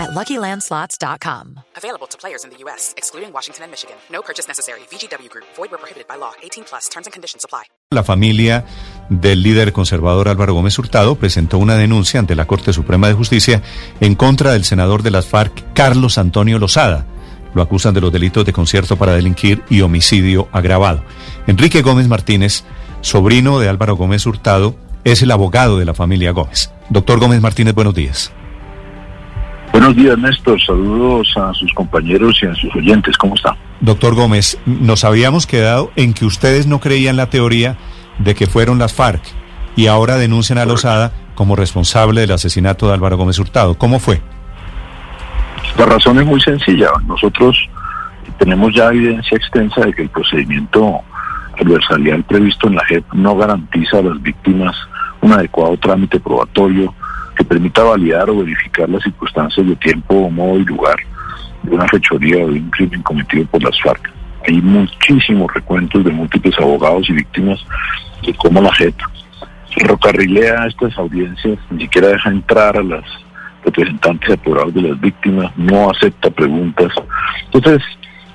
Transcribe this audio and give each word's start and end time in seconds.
at 0.00 0.10
LuckyLandSlots.com. 0.10 1.60
Available 1.76 2.06
to 2.08 2.16
players 2.16 2.44
in 2.44 2.50
the 2.50 2.56
U.S., 2.64 2.94
excluding 2.96 3.32
Washington 3.32 3.64
and 3.64 3.70
Michigan. 3.70 3.96
No 4.10 4.22
purchase 4.22 4.48
necessary. 4.48 4.80
VGW 4.90 5.28
Group. 5.28 5.46
Void 5.56 5.70
where 5.70 5.78
prohibited 5.78 6.08
by 6.08 6.16
law. 6.16 6.32
18 6.42 6.64
plus. 6.64 6.88
Terms 6.88 7.06
and 7.06 7.12
conditions 7.12 7.44
apply. 7.44 7.64
La 7.92 8.04
familia 8.04 8.64
del 9.08 9.42
líder 9.42 9.72
conservador 9.72 10.28
Álvaro 10.28 10.54
Gómez 10.54 10.78
Hurtado 10.78 11.16
presentó 11.16 11.58
una 11.58 11.76
denuncia 11.76 12.20
ante 12.20 12.36
la 12.36 12.46
Corte 12.46 12.72
Suprema 12.72 13.08
de 13.08 13.14
Justicia 13.14 13.62
en 14.00 14.14
contra 14.14 14.52
del 14.52 14.64
senador 14.64 15.02
de 15.02 15.10
las 15.10 15.26
FARC, 15.26 15.72
Carlos 15.74 16.16
Antonio 16.16 16.58
Lozada. 16.58 17.04
Lo 17.52 17.62
acusan 17.62 17.92
de 17.92 18.00
los 18.00 18.12
delitos 18.12 18.46
de 18.46 18.52
concierto 18.52 18.96
para 18.96 19.12
delinquir 19.12 19.64
y 19.68 19.80
homicidio 19.80 20.48
agravado. 20.52 21.02
Enrique 21.48 21.82
Gómez 21.82 22.06
Martínez, 22.06 22.62
sobrino 23.00 23.58
de 23.58 23.68
Álvaro 23.68 23.96
Gómez 23.96 24.24
Hurtado, 24.24 24.76
es 25.02 25.22
el 25.22 25.32
abogado 25.32 25.78
de 25.78 25.84
la 25.84 25.94
familia 25.94 26.30
Gómez. 26.30 26.70
Doctor 26.90 27.18
Gómez 27.18 27.40
Martínez, 27.40 27.74
buenos 27.74 27.94
días. 27.94 28.32
Buenos 29.80 29.96
días, 29.96 30.18
Néstor. 30.18 30.60
Saludos 30.60 31.34
a 31.38 31.54
sus 31.54 31.72
compañeros 31.72 32.38
y 32.42 32.46
a 32.46 32.54
sus 32.54 32.76
oyentes. 32.76 33.16
¿Cómo 33.16 33.34
está? 33.34 33.56
Doctor 33.80 34.14
Gómez, 34.14 34.58
nos 34.66 35.04
habíamos 35.04 35.46
quedado 35.46 35.90
en 35.96 36.12
que 36.12 36.26
ustedes 36.26 36.66
no 36.66 36.80
creían 36.80 37.16
la 37.16 37.30
teoría 37.30 37.78
de 38.18 38.34
que 38.34 38.46
fueron 38.46 38.78
las 38.78 38.92
FARC 38.92 39.22
y 39.76 39.86
ahora 39.86 40.16
denuncian 40.16 40.58
a 40.58 40.66
Lozada 40.66 41.12
como 41.34 41.56
responsable 41.56 42.20
del 42.20 42.32
asesinato 42.32 42.88
de 42.88 42.92
Álvaro 42.92 43.16
Gómez 43.16 43.38
Hurtado. 43.38 43.78
¿Cómo 43.78 44.00
fue? 44.00 44.20
La 45.78 45.86
razón 45.86 46.18
es 46.18 46.26
muy 46.26 46.42
sencilla. 46.42 46.90
Nosotros 47.06 47.56
tenemos 48.38 48.74
ya 48.74 48.88
evidencia 48.88 49.34
extensa 49.34 49.80
de 49.80 49.94
que 49.94 50.02
el 50.02 50.10
procedimiento 50.10 51.00
adversarial 51.58 52.22
previsto 52.24 52.68
en 52.68 52.74
la 52.74 52.84
JEP 52.84 53.14
no 53.14 53.34
garantiza 53.34 54.00
a 54.00 54.02
las 54.02 54.20
víctimas 54.20 54.76
un 55.22 55.32
adecuado 55.32 55.74
trámite 55.78 56.20
probatorio 56.20 56.94
permita 57.50 57.82
validar 57.82 58.30
o 58.30 58.36
verificar 58.36 58.88
las 58.88 59.02
circunstancias 59.02 59.66
de 59.66 59.74
tiempo, 59.74 60.30
modo 60.30 60.56
y 60.60 60.64
lugar 60.64 60.94
de 61.64 61.74
una 61.74 61.88
fechoría 61.88 62.44
o 62.44 62.48
de 62.48 62.60
un 62.60 62.70
crimen 62.70 63.02
cometido 63.02 63.44
por 63.46 63.60
las 63.60 63.76
FARC. 63.82 64.08
Hay 64.46 64.62
muchísimos 64.62 65.52
recuentos 65.52 66.04
de 66.04 66.12
múltiples 66.12 66.56
abogados 66.60 67.10
y 67.10 67.12
víctimas 67.12 67.58
de 68.24 68.32
cómo 68.34 68.62
la 68.62 68.72
JEP 68.74 68.94
ferrocarrilea 69.74 70.66
estas 70.66 70.96
audiencias, 70.96 71.58
ni 71.70 71.82
siquiera 71.82 72.08
deja 72.08 72.30
entrar 72.30 72.76
a 72.76 72.84
las 72.84 73.04
representantes 73.64 74.30
apoderados 74.30 74.72
de 74.74 74.82
las 74.82 75.00
víctimas, 75.00 75.50
no 75.56 75.90
acepta 75.90 76.30
preguntas. 76.30 76.92
Entonces, 77.52 77.82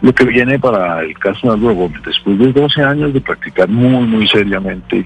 lo 0.02 0.13
que 0.13 0.25
viene 0.25 0.59
para 0.59 1.02
el 1.02 1.17
caso 1.17 1.47
de 1.47 1.53
Álvaro 1.53 1.75
Gómez, 1.75 2.02
después 2.05 2.38
de 2.38 2.52
12 2.52 2.83
años 2.83 3.13
de 3.13 3.22
practicar 3.22 3.69
muy, 3.69 4.05
muy 4.05 4.27
seriamente 4.27 5.05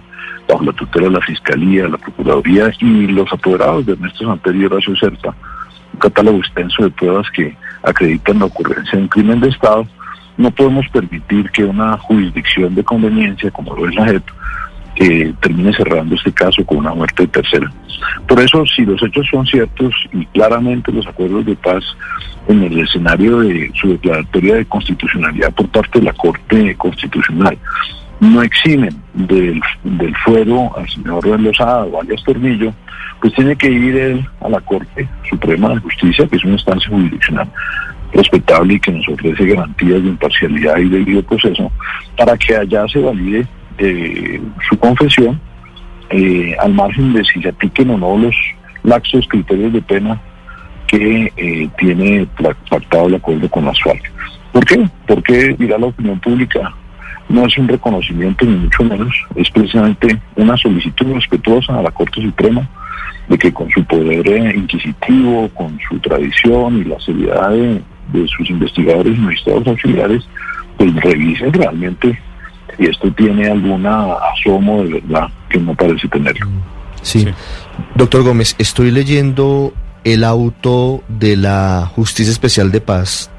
bajo 0.49 0.63
la 0.63 0.73
tutela 0.73 1.07
de 1.07 1.13
la 1.13 1.21
Fiscalía, 1.21 1.87
la 1.87 1.97
Procuraduría 1.97 2.71
y 2.81 3.07
los 3.07 3.31
apoderados 3.31 3.85
de 3.85 3.93
Ernesto 3.93 4.25
Santerio 4.25 4.63
y 4.63 4.65
Horacio 4.65 4.95
Certa, 4.95 5.35
un 5.93 5.99
catálogo 5.99 6.39
extenso 6.39 6.83
de 6.83 6.89
pruebas 6.89 7.27
que 7.31 7.55
acreditan 7.83 8.39
la 8.39 8.45
ocurrencia 8.45 8.97
de 8.97 9.03
un 9.03 9.07
crimen 9.07 9.39
de 9.39 9.49
Estado, 9.49 9.85
no 10.37 10.49
podemos 10.51 10.87
permitir 10.89 11.51
que 11.51 11.63
una 11.63 11.97
jurisdicción 11.97 12.73
de 12.73 12.83
conveniencia, 12.83 13.51
como 13.51 13.75
lo 13.75 13.87
es 13.87 13.95
la 13.95 14.05
JEP, 14.05 14.23
termine 15.39 15.71
cerrando 15.73 16.15
este 16.15 16.31
caso 16.31 16.65
con 16.65 16.79
una 16.79 16.93
muerte 16.93 17.23
de 17.23 17.27
tercera. 17.27 17.71
Por 18.27 18.39
eso, 18.39 18.65
si 18.65 18.83
los 18.85 19.01
hechos 19.03 19.27
son 19.29 19.45
ciertos 19.45 19.93
y 20.11 20.25
claramente 20.27 20.91
los 20.91 21.05
acuerdos 21.07 21.45
de 21.45 21.55
paz 21.55 21.83
en 22.47 22.63
el 22.63 22.79
escenario 22.79 23.39
de 23.39 23.71
su 23.75 23.89
declaratoria 23.89 24.55
de 24.55 24.65
constitucionalidad 24.65 25.53
por 25.53 25.69
parte 25.69 25.99
de 25.99 26.05
la 26.05 26.13
Corte 26.13 26.75
Constitucional 26.75 27.57
no 28.19 28.41
eximen 28.43 28.95
del, 29.13 29.61
del 29.83 30.15
fuero 30.17 30.75
al 30.77 30.87
señor 30.89 31.25
Lozada 31.39 31.85
o 31.85 32.01
alias 32.01 32.23
Tornillo, 32.23 32.73
pues 33.21 33.33
tiene 33.33 33.55
que 33.55 33.69
ir 33.69 33.95
él 33.95 34.27
a 34.41 34.49
la 34.49 34.59
Corte 34.61 35.07
Suprema 35.29 35.69
de 35.69 35.79
Justicia, 35.79 36.27
que 36.27 36.35
es 36.35 36.43
una 36.43 36.53
instancia 36.53 36.89
jurisdiccional 36.89 37.49
respetable 38.13 38.73
y 38.73 38.79
que 38.79 38.91
nos 38.91 39.07
ofrece 39.09 39.45
garantías 39.45 40.03
de 40.03 40.09
imparcialidad 40.09 40.77
y 40.77 40.89
debido 40.89 41.23
proceso, 41.23 41.71
para 42.17 42.37
que 42.37 42.55
allá 42.55 42.87
se 42.87 42.99
valide 42.99 43.45
eh, 43.77 44.41
su 44.67 44.77
confesión, 44.79 45.39
eh, 46.09 46.55
al 46.59 46.73
margen 46.73 47.13
de 47.13 47.23
si 47.23 47.41
se 47.41 47.49
apliquen 47.49 47.91
o 47.91 47.97
no 47.97 48.17
los 48.17 48.35
laxos 48.83 49.27
criterios 49.27 49.73
de 49.73 49.81
pena 49.81 50.19
que 50.87 51.31
eh, 51.37 51.69
tiene 51.77 52.27
pactado 52.69 53.07
el 53.07 53.15
acuerdo 53.15 53.47
con 53.49 53.65
las 53.65 53.79
FARC. 53.81 54.11
¿Por 54.51 54.65
qué? 54.65 54.89
Porque 55.05 55.55
dirá 55.59 55.77
la 55.77 55.85
opinión 55.87 56.19
pública, 56.19 56.73
no 57.29 57.45
es 57.45 57.57
un 57.57 57.67
reconocimiento 57.67 58.45
ni 58.45 58.57
mucho 58.57 58.83
menos, 58.83 59.15
es 59.35 59.49
precisamente 59.51 60.19
una 60.35 60.57
solicitud 60.57 61.13
respetuosa 61.13 61.77
a 61.77 61.83
la 61.83 61.91
Corte 61.91 62.21
Suprema 62.21 62.67
de 63.27 63.37
que 63.37 63.53
con 63.53 63.69
su 63.69 63.83
poder 63.85 64.55
inquisitivo, 64.55 65.47
con 65.53 65.77
su 65.87 65.99
tradición 65.99 66.79
y 66.79 66.83
la 66.85 66.99
seriedad 66.99 67.51
de, 67.51 67.81
de 68.11 68.27
sus 68.27 68.49
investigadores 68.49 69.15
y 69.15 69.21
magistrados 69.21 69.67
auxiliares, 69.67 70.27
pues 70.77 70.95
revisen 70.95 71.53
realmente 71.53 72.19
si 72.77 72.85
esto 72.85 73.11
tiene 73.11 73.47
alguna 73.47 74.13
asomo 74.33 74.83
de 74.83 74.93
verdad 74.93 75.27
que 75.49 75.59
no 75.59 75.75
parece 75.75 76.07
tenerlo. 76.07 76.47
Sí. 77.01 77.21
sí. 77.21 77.27
Doctor 77.95 78.23
Gómez, 78.23 78.55
estoy 78.57 78.89
leyendo 78.91 79.73
el 80.03 80.23
auto 80.23 81.03
de 81.07 81.35
la 81.35 81.89
Justicia 81.93 82.31
Especial 82.31 82.71
de 82.71 82.81
Paz. 82.81 83.29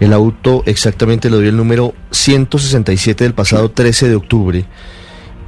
El 0.00 0.12
auto, 0.14 0.62
exactamente 0.66 1.28
le 1.30 1.36
doy 1.36 1.48
el 1.48 1.56
número 1.56 1.94
167 2.10 3.24
del 3.24 3.34
pasado 3.34 3.70
13 3.70 4.08
de 4.08 4.14
octubre, 4.16 4.64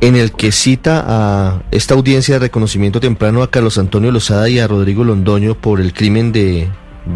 en 0.03 0.15
el 0.17 0.33
que 0.33 0.53
cita 0.53 1.05
a 1.07 1.63
esta 1.71 1.95
audiencia 1.95 2.35
de 2.35 2.41
reconocimiento 2.41 3.01
temprano 3.01 3.43
a 3.43 3.51
Carlos 3.51 3.79
Antonio 3.79 4.11
Lozada 4.13 4.49
y 4.49 4.59
a 4.59 4.67
Rodrigo 4.69 5.05
Londoño 5.05 5.55
por 5.55 5.81
el 5.81 5.93
crimen 5.95 6.33
de, 6.33 6.69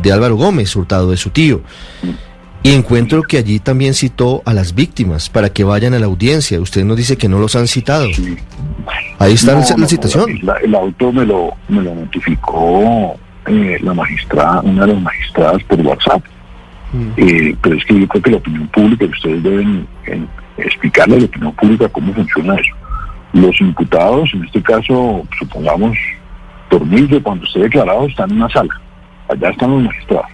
de 0.02 0.12
Álvaro 0.12 0.36
Gómez, 0.36 0.74
hurtado 0.76 1.10
de 1.10 1.16
su 1.18 1.30
tío. 1.30 1.60
Y 2.62 2.72
encuentro 2.72 3.22
que 3.22 3.36
allí 3.38 3.60
también 3.60 3.92
citó 3.94 4.42
a 4.44 4.52
las 4.54 4.74
víctimas 4.74 5.28
para 5.28 5.50
que 5.50 5.62
vayan 5.62 5.94
a 5.94 5.98
la 6.00 6.06
audiencia. 6.06 6.58
Usted 6.60 6.84
nos 6.84 6.96
dice 6.96 7.16
que 7.16 7.28
no 7.28 7.38
los 7.38 7.54
han 7.54 7.68
citado. 7.68 8.06
Sí. 8.12 8.36
Ahí 9.18 9.34
está 9.34 9.52
No, 9.54 9.60
la, 9.60 9.76
no, 9.76 9.86
citación. 9.86 10.26
la- 10.42 10.56
el 10.56 10.74
auto 10.74 11.12
me 11.12 11.24
lo, 11.26 11.50
me 11.68 11.82
lo 11.82 11.94
notificó 11.94 13.14
eh, 13.46 13.78
la 13.82 13.94
magistrada, 13.94 14.60
una 14.62 14.86
de 14.86 14.94
las 14.94 15.02
magistradas 15.02 15.62
por 15.64 15.80
WhatsApp. 15.80 16.22
Eh, 17.16 17.54
pero 17.60 17.76
es 17.76 17.84
que 17.84 18.00
yo 18.00 18.08
creo 18.08 18.22
que 18.22 18.30
la 18.30 18.36
opinión 18.36 18.68
pública, 18.68 19.04
ustedes 19.06 19.42
deben 19.42 19.86
eh, 20.06 20.24
explicarle 20.58 21.16
a 21.16 21.20
la 21.20 21.24
opinión 21.26 21.52
pública 21.52 21.88
cómo 21.88 22.12
funciona 22.12 22.54
eso. 22.54 22.74
Los 23.32 23.60
imputados, 23.60 24.32
en 24.32 24.44
este 24.44 24.62
caso, 24.62 25.26
supongamos, 25.38 25.96
Tornillo, 26.70 27.22
cuando 27.22 27.44
esté 27.44 27.60
declarado, 27.60 28.06
están 28.06 28.30
en 28.30 28.36
una 28.38 28.48
sala. 28.48 28.80
Allá 29.28 29.50
están 29.50 29.70
los 29.70 29.82
magistrados. 29.82 30.30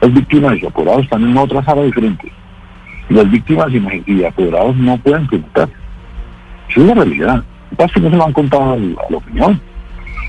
Las 0.00 0.12
víctimas 0.12 0.58
y 0.62 0.66
apoderados 0.66 1.04
están 1.04 1.24
en 1.24 1.36
otra 1.36 1.64
sala 1.64 1.82
diferente. 1.82 2.32
Las 3.08 3.30
víctimas 3.30 3.68
y, 4.06 4.24
apoderados 4.24 4.76
no 4.76 4.96
pueden 4.98 5.26
preguntar. 5.26 5.68
Esa 6.68 6.80
es 6.80 6.86
la 6.86 6.94
realidad. 6.94 7.36
Lo 7.36 7.70
que 7.70 7.76
pasa 7.76 7.86
es 7.86 7.92
que 7.94 8.00
no 8.00 8.10
se 8.10 8.16
lo 8.16 8.24
han 8.24 8.32
contado 8.32 8.72
a 8.72 8.76
la 8.76 9.16
opinión. 9.16 9.60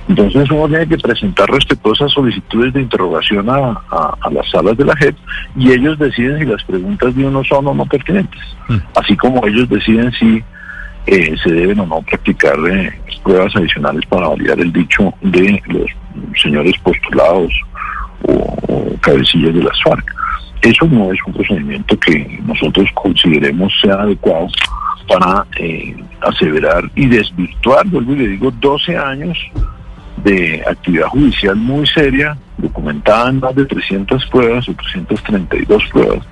Entonces 0.07 0.49
uno 0.51 0.67
tiene 0.67 0.87
que 0.87 0.97
presentar 0.99 1.49
respetuosas 1.49 2.11
solicitudes 2.11 2.73
de 2.73 2.81
interrogación 2.81 3.49
a, 3.49 3.55
a- 3.89 4.15
a 4.21 4.29
las 4.29 4.47
salas 4.51 4.77
de 4.77 4.85
la 4.85 4.95
JEP 4.97 5.15
y 5.55 5.71
ellos 5.71 5.97
deciden 5.97 6.39
si 6.39 6.45
las 6.45 6.63
preguntas 6.63 7.15
de 7.15 7.25
uno 7.25 7.43
son 7.43 7.65
o 7.67 7.73
no 7.73 7.85
pertinentes. 7.85 8.39
Mm. 8.67 8.77
Así 8.95 9.15
como 9.17 9.45
ellos 9.47 9.67
deciden 9.67 10.11
si 10.13 10.43
eh, 11.07 11.35
se 11.43 11.51
deben 11.51 11.79
o 11.79 11.85
no 11.87 12.01
practicar 12.03 12.55
eh, 12.71 12.91
pruebas 13.23 13.55
adicionales 13.55 14.05
para 14.07 14.27
validar 14.27 14.59
el 14.59 14.71
dicho 14.71 15.11
de 15.21 15.61
los 15.67 15.89
señores 16.41 16.75
postulados 16.83 17.51
o, 18.27 18.33
o 18.67 18.95
cabecillas 19.01 19.53
de 19.55 19.63
las 19.63 19.81
FARC. 19.83 20.05
Eso 20.61 20.85
no 20.87 21.11
es 21.11 21.19
un 21.27 21.33
procedimiento 21.33 21.99
que 21.99 22.39
nosotros 22.45 22.87
consideremos 22.93 23.71
sea 23.81 23.95
adecuado 23.95 24.47
para 25.07 25.45
eh, 25.59 25.95
aseverar 26.21 26.83
y 26.95 27.07
desvirtuar, 27.07 27.85
vuelvo 27.87 28.13
y 28.13 28.17
le 28.17 28.27
digo, 28.29 28.51
12 28.59 28.97
años 28.97 29.37
de 30.25 30.63
actividad 30.67 31.07
judicial 31.07 31.55
muy 31.55 31.85
seria, 31.87 32.35
documentada 32.57 33.29
en 33.29 33.39
más 33.39 33.55
de 33.55 33.65
300 33.65 34.25
pruebas 34.25 34.67
o 34.67 34.73
332 34.73 35.83
pruebas 35.91 36.25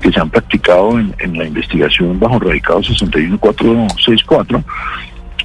que 0.00 0.10
se 0.10 0.20
han 0.20 0.30
practicado 0.30 0.98
en, 0.98 1.14
en 1.18 1.36
la 1.36 1.44
investigación 1.44 2.18
bajo 2.18 2.38
radicado 2.38 2.82
61464 2.82 4.64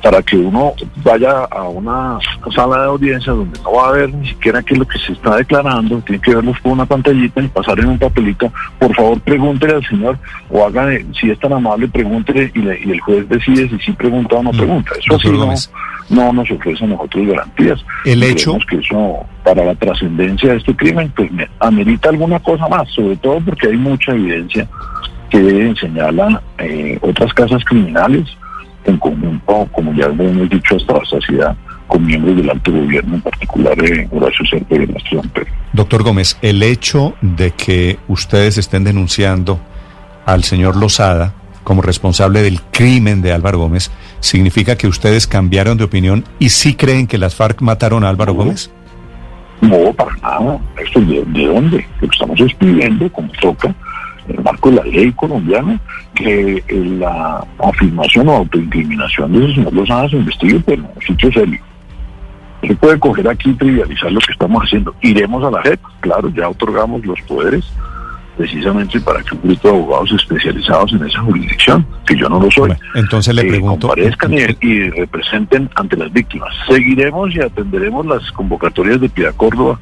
para 0.03 0.21
que 0.21 0.37
uno 0.37 0.73
vaya 1.03 1.45
a 1.45 1.63
una 1.63 2.19
sala 2.53 2.81
de 2.81 2.85
audiencia 2.89 3.33
donde 3.33 3.59
no 3.61 3.73
va 3.73 3.89
a 3.89 3.91
ver 3.93 4.13
ni 4.13 4.27
siquiera 4.27 4.61
qué 4.61 4.75
es 4.75 4.79
lo 4.79 4.87
que 4.87 4.99
se 4.99 5.13
está 5.13 5.37
declarando, 5.37 5.99
tiene 6.01 6.21
que 6.21 6.35
verlos 6.35 6.59
por 6.59 6.73
una 6.73 6.85
pantallita 6.85 7.41
y 7.41 7.47
pasar 7.47 7.79
en 7.79 7.87
un 7.87 7.97
papelito, 7.97 8.53
por 8.77 8.95
favor 8.95 9.19
pregúntele 9.21 9.73
al 9.73 9.87
señor 9.87 10.19
o 10.51 10.63
haga, 10.63 10.89
si 11.19 11.31
es 11.31 11.39
tan 11.39 11.53
amable, 11.53 11.87
pregúntele 11.87 12.51
y, 12.53 12.87
y 12.87 12.91
el 12.91 12.99
juez 12.99 13.27
decide 13.27 13.67
si 13.67 13.79
sí 13.79 13.91
pregunta 13.93 14.35
o 14.35 14.43
no 14.43 14.53
mm. 14.53 14.57
pregunta. 14.57 14.91
Eso 14.99 15.19
sí 15.19 15.29
no, 15.29 15.51
no, 16.09 16.31
nos 16.33 16.49
ofrece 16.51 16.83
a 16.83 16.87
nosotros 16.87 17.27
garantías. 17.27 17.83
El 18.05 18.23
hecho... 18.23 18.57
que 18.69 18.77
eso, 18.77 19.25
para 19.43 19.65
la 19.65 19.75
trascendencia 19.75 20.51
de 20.51 20.57
este 20.57 20.75
crimen, 20.75 21.11
pues 21.15 21.31
me 21.31 21.47
amerita 21.59 22.09
alguna 22.09 22.39
cosa 22.39 22.67
más, 22.67 22.89
sobre 22.89 23.15
todo 23.17 23.39
porque 23.41 23.67
hay 23.67 23.77
mucha 23.77 24.11
evidencia 24.11 24.67
que 25.29 25.75
señala 25.79 26.41
eh, 26.59 26.97
otras 27.01 27.33
casas 27.33 27.63
criminales 27.65 28.27
en 28.85 28.97
conjunto, 28.97 29.67
como 29.71 29.93
ya 29.93 30.05
hemos 30.05 30.49
dicho 30.49 30.75
hasta 30.75 30.93
la 30.93 31.05
saciedad, 31.05 31.55
con 31.87 32.05
miembros 32.05 32.37
del 32.37 32.49
alto 32.49 32.71
gobierno, 32.71 33.15
en 33.15 33.21
particular 33.21 33.75
de 33.75 34.07
Horacio 34.11 34.45
Serpa 34.45 34.75
y 34.75 34.83
Ernesto 34.83 35.21
Doctor 35.73 36.03
Gómez, 36.03 36.37
el 36.41 36.63
hecho 36.63 37.15
de 37.21 37.51
que 37.51 37.97
ustedes 38.07 38.57
estén 38.57 38.83
denunciando 38.83 39.59
al 40.25 40.43
señor 40.43 40.75
Lozada 40.75 41.33
como 41.65 41.81
responsable 41.81 42.41
del 42.43 42.61
crimen 42.71 43.21
de 43.21 43.33
Álvaro 43.33 43.57
Gómez, 43.57 43.91
¿significa 44.21 44.77
que 44.77 44.87
ustedes 44.87 45.27
cambiaron 45.27 45.77
de 45.77 45.83
opinión 45.83 46.23
y 46.39 46.49
sí 46.49 46.75
creen 46.75 47.07
que 47.07 47.17
las 47.17 47.35
FARC 47.35 47.61
mataron 47.61 48.05
a 48.05 48.09
Álvaro 48.09 48.33
Gómez? 48.33 48.71
No, 49.59 49.91
para 49.93 50.15
nada. 50.17 50.59
¿Esto 50.81 51.01
de, 51.01 51.23
de 51.25 51.47
dónde? 51.47 51.85
Lo 51.99 52.07
estamos 52.09 52.39
escribiendo, 52.39 53.11
como 53.11 53.29
toca, 53.41 53.73
en 54.27 54.37
el 54.37 54.43
marco 54.43 54.69
de 54.69 54.75
la 54.77 54.83
ley 54.83 55.11
colombiana, 55.13 55.79
que 56.13 56.63
la 56.69 57.43
afirmación 57.59 58.29
o 58.29 58.35
autoincriminación 58.35 59.33
de 59.33 59.45
ese 59.45 59.55
señor 59.55 59.73
Lozada 59.73 60.09
se 60.09 60.17
investigue, 60.17 60.61
pero 60.65 60.83
en 60.83 60.89
un 60.95 61.01
sitio 61.01 61.31
serio. 61.31 61.59
Se 62.61 62.75
puede 62.75 62.99
coger 62.99 63.27
aquí 63.27 63.49
y 63.49 63.53
trivializar 63.53 64.11
lo 64.11 64.19
que 64.19 64.31
estamos 64.31 64.61
haciendo. 64.63 64.95
Iremos 65.01 65.43
a 65.43 65.51
la 65.51 65.63
JEP, 65.63 65.79
claro, 65.99 66.29
ya 66.29 66.47
otorgamos 66.47 67.05
los 67.05 67.19
poderes 67.21 67.65
precisamente 68.37 68.99
para 68.99 69.21
que 69.23 69.35
un 69.35 69.41
grupo 69.41 69.69
de 69.69 69.75
abogados 69.75 70.11
especializados 70.11 70.91
en 70.93 71.05
esa 71.05 71.19
jurisdicción, 71.21 71.85
que 72.05 72.15
yo 72.15 72.29
no 72.29 72.39
lo 72.39 72.51
soy, 72.51 72.71
entonces 72.93 73.33
le 73.33 73.43
pregunto, 73.45 73.87
comparezcan 73.87 74.33
y, 74.33 74.89
representen 74.89 75.69
ante 75.75 75.97
las 75.97 76.11
víctimas. 76.11 76.53
Seguiremos 76.67 77.33
y 77.35 77.41
atenderemos 77.41 78.05
las 78.05 78.31
convocatorias 78.31 78.99
de 79.01 79.09
Piedad 79.09 79.35
Córdoba 79.35 79.79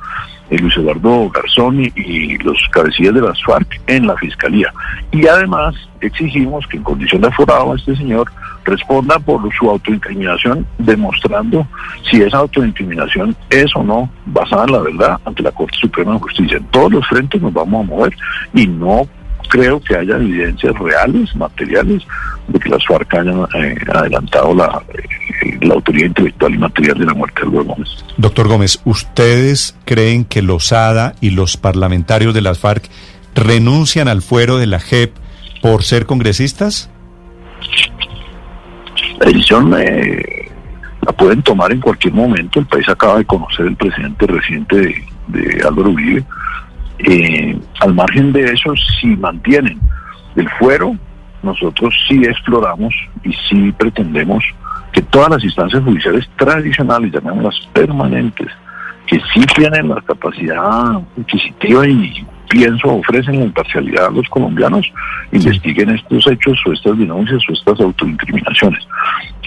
Luis 0.58 0.76
Eduardo 0.78 1.30
Garzón 1.30 1.82
y, 1.84 2.38
los 2.40 2.58
cabecillas 2.72 3.14
de 3.14 3.22
las 3.22 3.42
FARC 3.44 3.82
en 3.88 4.08
la 4.08 4.16
Fiscalía. 4.18 4.74
Y 5.12 5.28
además 5.28 5.76
exigimos 6.02 6.66
que 6.68 6.78
en 6.78 6.84
condición 6.84 7.22
de 7.22 7.28
aforado 7.28 7.76
este 7.76 7.96
señor 7.96 8.30
responda 8.66 9.20
por 9.20 9.42
su 9.54 9.70
autoincriminación, 9.70 10.66
demostrando 10.78 11.68
si 12.10 12.22
esa 12.22 12.38
autoincriminación 12.38 13.36
es 13.50 13.76
o 13.76 13.84
no 13.84 14.10
basada 14.26 14.66
en 14.66 14.72
la 14.72 14.80
verdad 14.80 15.20
ante 15.26 15.44
la 15.44 15.52
Corte 15.52 15.78
Suprema 15.78 16.14
de 16.14 16.20
Justicia. 16.20 16.58
En 16.58 16.66
todos 16.66 16.92
los 16.92 17.08
frentes 17.08 17.42
nos 17.42 17.54
vamos 17.54 17.86
a 17.86 17.90
mover 17.90 18.16
y 18.54 18.68
no 18.68 19.08
creo 19.54 19.80
que 19.80 19.96
haya 19.96 20.16
evidencias 20.16 20.74
reales, 20.80 21.36
materiales, 21.36 22.02
de 22.48 22.60
que 22.60 22.70
las 22.70 22.84
FARC 22.88 23.14
hayan 23.14 23.46
eh, 23.54 23.76
adelantado 23.94 24.56
la, 24.56 24.82
eh, 24.96 25.60
la 25.62 25.76
autoridad 25.76 26.08
intelectual 26.08 26.56
y 26.56 26.58
material 26.58 26.98
de 26.98 27.06
la 27.06 27.14
muerte 27.14 27.42
de 27.42 27.48
Álvaro 27.50 27.66
Gómez. 27.66 27.90
Doctor 28.18 28.48
Gómez, 28.48 28.82
¿ustedes 28.84 29.78
creen 29.86 30.26
que 30.26 30.42
Lozada 30.42 31.14
y 31.22 31.30
los 31.30 31.56
parlamentarios 31.56 32.34
de 32.34 32.42
las 32.42 32.58
FARC 32.58 32.90
renuncian 33.36 34.08
al 34.08 34.24
fuero 34.24 34.58
de 34.58 34.66
la 34.66 34.80
JEP 34.80 35.14
por 35.62 35.84
ser 35.84 36.08
congresistas? 36.08 36.90
La 39.20 39.28
decisión 39.28 39.72
eh, 39.78 40.50
la 41.06 41.12
pueden 41.12 41.44
tomar 41.44 41.72
en 41.72 41.80
cualquier 41.80 42.16
momento. 42.16 42.60
El 42.60 42.66
país 42.66 42.90
acaba 42.90 43.20
de 43.20 43.26
conocer 43.26 43.68
el 43.68 43.76
presidente 43.76 44.26
reciente 44.26 44.78
de, 44.78 45.04
de 45.28 45.64
Álvaro 45.64 45.92
Uribe 45.92 46.26
eh, 47.00 47.58
al 47.80 47.94
margen 47.94 48.32
de 48.32 48.46
eso, 48.46 48.74
si 49.00 49.08
mantienen 49.08 49.80
el 50.36 50.50
fuero, 50.52 50.96
nosotros 51.42 51.94
sí 52.08 52.24
exploramos 52.24 52.94
y 53.24 53.34
sí 53.50 53.72
pretendemos 53.78 54.44
que 54.92 55.02
todas 55.02 55.32
las 55.32 55.44
instancias 55.44 55.84
judiciales 55.84 56.30
tradicionales, 56.38 57.12
llamémoslas 57.12 57.68
permanentes, 57.74 58.48
que 59.08 59.20
sí 59.34 59.42
tienen 59.56 59.90
la 59.90 60.02
capacidad 60.02 61.02
inquisitiva 61.18 61.88
y 61.88 62.26
pienso 62.50 62.94
ofrecen 62.94 63.40
la 63.40 63.46
imparcialidad 63.46 64.06
a 64.06 64.12
los 64.12 64.30
colombianos, 64.30 64.86
investiguen 65.32 65.90
estos 65.90 66.28
hechos 66.28 66.60
o 66.66 66.72
estas 66.72 66.98
denuncias 66.98 67.42
o 67.50 67.54
estas 67.54 67.80
autoincriminaciones. 67.82 68.88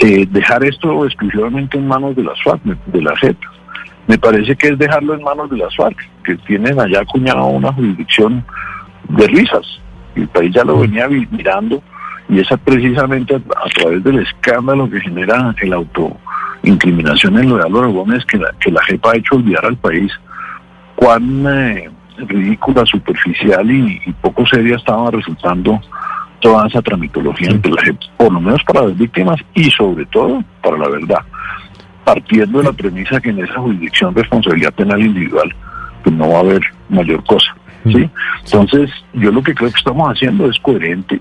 Eh, 0.01 0.27
dejar 0.29 0.65
esto 0.65 1.07
exclusivamente 1.07 1.79
en 1.79 1.87
manos 1.87 2.17
de 2.17 2.25
las 2.25 2.43
FARC, 2.43 2.63
de 2.65 3.03
la 3.03 3.17
JEP, 3.17 3.39
me 4.07 4.19
parece 4.19 4.55
que 4.57 4.69
es 4.69 4.79
dejarlo 4.79 5.15
en 5.15 5.23
manos 5.23 5.51
de 5.51 5.57
las 5.57 5.75
FARC, 5.75 5.99
que 6.25 6.37
tienen 6.37 6.79
allá 6.79 7.01
acuñado 7.01 7.47
una 7.47 7.73
jurisdicción 7.73 8.45
de 9.09 9.27
risas. 9.27 9.81
El 10.15 10.29
país 10.29 10.55
ya 10.55 10.65
lo 10.65 10.77
mm. 10.77 10.81
venía 10.81 11.09
mirando 11.09 11.83
y 12.29 12.41
esa 12.41 12.57
precisamente 12.57 13.35
a, 13.35 13.69
través 13.75 14.03
del 14.03 14.21
escándalo 14.21 14.89
que 14.91 15.01
genera 15.01 15.55
el 15.61 15.73
autoincriminación 15.73 17.39
en 17.39 17.49
lo 17.51 17.57
de 17.57 17.65
Álvaro 17.65 17.93
Gómez, 17.93 18.25
que 18.25 18.39
la, 18.39 18.51
que 18.61 18.71
la 18.71 18.83
JEP 18.85 19.07
ha 19.07 19.17
hecho 19.17 19.37
olvidar 19.37 19.65
al 19.65 19.77
país 19.77 20.13
cuán 20.97 21.47
eh, 21.47 21.91
ridícula, 22.19 22.85
superficial 22.87 23.71
y, 23.71 24.01
poco 24.21 24.47
seria 24.47 24.77
estaba 24.77 25.11
resultando 25.11 25.81
toda 26.41 26.67
esa 26.67 26.83
tramitología 26.83 27.51
entre 27.51 27.73
la 27.73 27.83
JEP, 27.83 27.97
por 28.17 28.33
lo 28.33 28.41
menos 28.41 28.63
para 28.65 28.83
las 28.83 28.97
víctimas 28.97 29.37
y 29.55 29.71
sobre 29.71 30.07
todo 30.07 30.43
para 30.63 30.79
la 30.79 30.89
verdad 30.89 31.21
partiendo 32.07 32.59
de 32.59 32.65
la 32.67 32.73
premisa 32.73 33.21
que 33.21 33.31
en 33.31 33.43
esa 33.43 33.55
jurisdicción 33.55 34.15
responsabilidad 34.15 34.73
penal 34.75 35.01
individual 35.03 35.53
pues 36.05 36.15
no 36.15 36.29
va 36.29 36.37
a 36.37 36.41
haber 36.41 36.61
mayor 36.89 37.25
cosa. 37.25 37.53
¿sí? 37.83 38.09
Entonces, 38.45 38.91
yo 39.13 39.33
lo 39.33 39.43
que 39.43 39.53
creo 39.53 39.73
que 39.73 39.79
estamos 39.79 40.09
haciendo 40.09 40.49
es 40.49 40.57
coherente, 40.61 41.21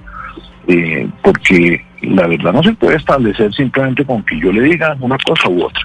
eh, 0.67 1.09
porque 1.23 1.83
la 2.03 2.27
verdad 2.27 2.53
no 2.53 2.61
se 2.61 2.73
puede 2.73 2.97
establecer 2.97 3.51
simplemente 3.55 4.05
con 4.05 4.21
que 4.21 4.39
yo 4.39 4.51
le 4.51 4.61
diga 4.61 4.95
una 4.99 5.17
cosa 5.25 5.49
u 5.49 5.63
otra. 5.63 5.81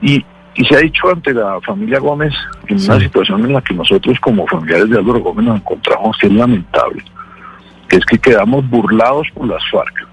Y, 0.00 0.24
y 0.54 0.64
se 0.64 0.76
ha 0.76 0.78
dicho 0.78 1.10
ante 1.10 1.34
la 1.34 1.60
familia 1.62 1.98
Gómez, 1.98 2.32
en 2.68 2.80
una 2.80 3.00
situación 3.00 3.44
en 3.46 3.52
la 3.52 3.60
que 3.60 3.74
nosotros 3.74 4.16
como 4.20 4.46
familiares 4.46 4.88
de 4.90 4.98
Álvaro 4.98 5.18
Gómez 5.22 5.44
nos 5.44 5.56
encontramos, 5.56 6.16
que 6.18 6.28
es 6.28 6.32
lamentable, 6.32 7.02
que 7.88 7.96
es 7.96 8.04
que 8.04 8.18
quedamos 8.18 8.68
burlados 8.70 9.26
por 9.34 9.48
las 9.48 9.62
FARC 9.72 10.06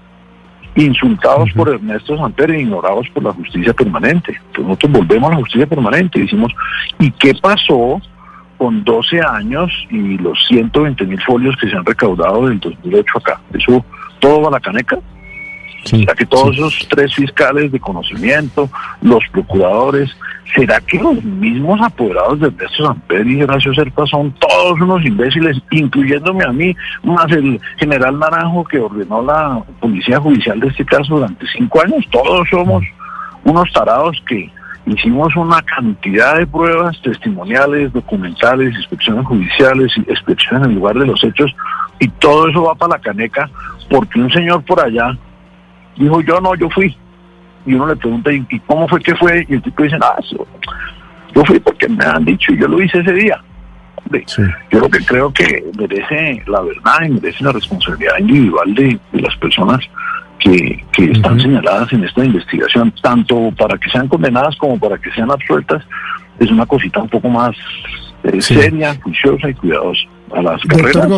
insultados 0.76 1.50
por 1.52 1.68
Ernesto 1.68 2.16
Samper 2.16 2.50
e 2.50 2.62
ignorados 2.62 3.08
por 3.10 3.22
la 3.22 3.32
justicia 3.32 3.72
permanente. 3.72 4.32
Entonces 4.32 4.64
nosotros 4.64 4.92
volvemos 4.92 5.30
a 5.30 5.34
la 5.34 5.40
justicia 5.40 5.66
permanente 5.66 6.18
y 6.18 6.22
decimos, 6.22 6.52
¿y 6.98 7.10
qué 7.12 7.34
pasó 7.34 8.00
con 8.58 8.82
12 8.84 9.20
años 9.20 9.70
y 9.90 10.18
los 10.18 10.38
120 10.48 11.04
mil 11.04 11.20
folios 11.22 11.56
que 11.60 11.68
se 11.68 11.76
han 11.76 11.84
recaudado 11.84 12.46
del 12.46 12.58
2008 12.60 13.18
acá? 13.18 13.40
¿Eso 13.52 13.84
todo 14.18 14.42
va 14.42 14.48
a 14.48 14.52
la 14.52 14.60
caneca? 14.60 14.98
¿Será 15.84 16.14
que 16.14 16.24
todos 16.24 16.56
esos 16.56 16.86
tres 16.88 17.14
fiscales 17.14 17.70
de 17.70 17.78
conocimiento, 17.80 18.70
los 19.02 19.22
procuradores, 19.32 20.16
será 20.54 20.80
que 20.80 20.98
los 20.98 21.22
mismos 21.22 21.80
apoderados 21.82 22.40
de 22.40 22.46
Ernesto 22.46 22.86
Samper 22.86 23.26
y 23.26 23.42
Horacio 23.42 23.74
Serpa 23.74 24.06
son 24.06 24.32
todos 24.32 24.80
unos 24.80 25.04
imbéciles, 25.04 25.60
incluyéndome 25.70 26.44
a 26.44 26.52
mí, 26.52 26.74
más 27.02 27.30
el 27.32 27.60
general 27.78 28.18
Naranjo 28.18 28.64
que 28.64 28.78
ordenó 28.78 29.22
la 29.22 29.62
policía 29.80 30.20
judicial 30.20 30.60
de 30.60 30.68
este 30.68 30.84
caso 30.84 31.16
durante 31.16 31.46
cinco 31.56 31.82
años? 31.82 32.04
Todos 32.10 32.48
somos 32.48 32.84
unos 33.44 33.70
tarados 33.72 34.22
que 34.26 34.50
hicimos 34.86 35.34
una 35.36 35.60
cantidad 35.62 36.38
de 36.38 36.46
pruebas 36.46 37.00
testimoniales, 37.02 37.92
documentales, 37.92 38.74
inspecciones 38.74 39.26
judiciales, 39.26 39.92
inspecciones 39.96 40.64
en 40.64 40.70
el 40.70 40.76
lugar 40.76 40.96
de 40.96 41.06
los 41.06 41.22
hechos, 41.24 41.54
y 41.98 42.08
todo 42.08 42.48
eso 42.48 42.62
va 42.64 42.74
para 42.74 42.96
la 42.96 43.02
caneca 43.02 43.50
porque 43.88 44.20
un 44.20 44.30
señor 44.30 44.62
por 44.64 44.80
allá 44.80 45.16
Dijo, 45.96 46.20
yo 46.20 46.40
no, 46.40 46.54
yo 46.54 46.68
fui. 46.70 46.96
Y 47.66 47.74
uno 47.74 47.86
le 47.86 47.96
pregunta, 47.96 48.30
¿y 48.32 48.60
cómo 48.66 48.86
fue 48.88 49.00
que 49.00 49.14
fue? 49.14 49.46
Y 49.48 49.54
el 49.54 49.62
tipo 49.62 49.82
dice, 49.82 49.96
ah, 50.00 50.16
yo 51.34 51.44
fui 51.44 51.58
porque 51.60 51.88
me 51.88 52.04
han 52.04 52.24
dicho 52.24 52.52
y 52.52 52.58
yo 52.58 52.68
lo 52.68 52.82
hice 52.82 53.00
ese 53.00 53.12
día. 53.12 53.42
Yo 54.70 54.80
lo 54.80 54.88
que 54.88 55.04
creo 55.04 55.32
que 55.32 55.64
merece 55.78 56.42
la 56.46 56.60
verdad 56.60 57.02
y 57.06 57.10
merece 57.10 57.42
la 57.42 57.52
responsabilidad 57.52 58.18
individual 58.18 58.74
de, 58.74 58.98
las 59.12 59.36
personas 59.36 59.80
que, 60.38 60.84
que 60.92 61.10
están 61.10 61.40
señaladas 61.40 61.92
en 61.92 62.04
esta 62.04 62.24
investigación, 62.24 62.92
tanto 63.02 63.50
para 63.56 63.78
que 63.78 63.90
sean 63.90 64.08
condenadas 64.08 64.56
como 64.56 64.78
para 64.78 64.98
que 64.98 65.10
sean 65.12 65.30
absueltas, 65.30 65.82
es 66.38 66.50
una 66.50 66.66
cosita 66.66 67.00
un 67.00 67.08
poco 67.08 67.28
más 67.28 67.56
eh, 68.24 68.40
seria, 68.40 68.94
juiciosa 69.02 69.48
y 69.48 69.54
cuidadosa. 69.54 70.02
A 70.34 70.42
las 70.42 70.62
carreras, 70.62 71.08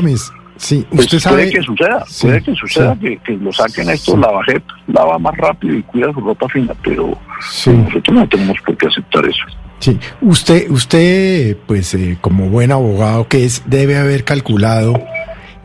Sí, 0.57 0.87
pues 0.91 1.03
usted 1.03 1.19
sabe. 1.19 1.37
Puede 1.43 1.51
que 1.51 1.63
suceda, 1.63 2.05
puede 2.21 2.43
que 2.43 2.55
suceda 2.55 2.99
que, 2.99 3.33
lo 3.35 3.53
saquen 3.53 3.91
esto, 3.91 4.17
la 4.17 4.31
bajeta, 4.31 4.75
lava 4.89 5.19
más 5.19 5.37
rápido 5.37 5.77
y 5.77 5.83
cuida 5.83 6.13
su 6.13 6.21
ropa 6.21 6.49
fina, 6.49 6.75
pero 6.83 7.19
nosotros 7.67 8.17
no 8.17 8.29
tenemos 8.29 8.57
por 8.65 8.77
qué 8.77 8.87
aceptar 8.87 9.27
eso. 9.27 9.45
Sí, 9.79 9.99
usted, 10.23 10.71
usted, 10.71 11.57
pues 11.67 11.95
eh, 11.95 12.17
como 12.21 12.49
buen 12.49 12.73
abogado 12.73 13.29
que 13.29 13.45
es, 13.45 13.63
debe 13.67 13.99
haber 13.99 14.25
calculado 14.25 14.95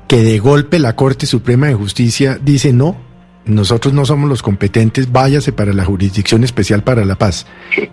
que 0.08 0.18
de 0.18 0.40
golpe 0.40 0.80
la 0.80 0.96
Corte 0.98 1.26
Suprema 1.26 1.68
de 1.68 1.76
Justicia 1.76 2.38
dice 2.42 2.74
no, 2.74 2.98
nosotros 3.46 3.94
no 3.94 4.06
somos 4.06 4.30
los 4.30 4.44
competentes, 4.44 5.12
váyase 5.12 5.54
para 5.54 5.72
la 5.72 5.86
Jurisdicción 5.86 6.44
Especial 6.44 6.84
para 6.84 7.06
la 7.06 7.16
Paz. 7.16 7.48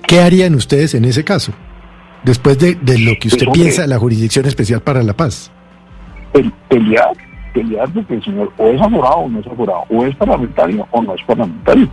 ¿Qué 0.07 0.21
harían 0.21 0.57
ustedes 0.57 0.95
en 0.95 1.05
ese 1.05 1.23
caso? 1.23 1.52
Después 2.25 2.59
de, 2.59 2.75
de 2.75 2.99
lo 2.99 3.12
que 3.21 3.28
usted 3.28 3.47
Pues, 3.47 3.59
piensa 3.59 3.83
de 3.83 3.88
la 3.88 3.99
Jurisdicción 3.99 4.47
Especial 4.47 4.83
para 4.83 5.05
la 5.05 5.17
Paz. 5.17 5.52
Pe- 6.32 6.50
pelear, 6.68 7.11
pelear 7.54 7.88
porque 7.90 8.14
el 8.14 8.25
señor 8.25 8.52
o 8.58 8.66
es 8.68 8.80
aforado 8.80 9.16
o 9.16 9.28
no 9.28 9.40
es 9.40 9.47
aforado, 9.47 9.85
o 9.90 10.04
es 10.04 10.14
parlamentario 10.16 10.87
o 10.90 11.02
no 11.02 11.14
es 11.14 11.23
parlamentario. 11.23 11.88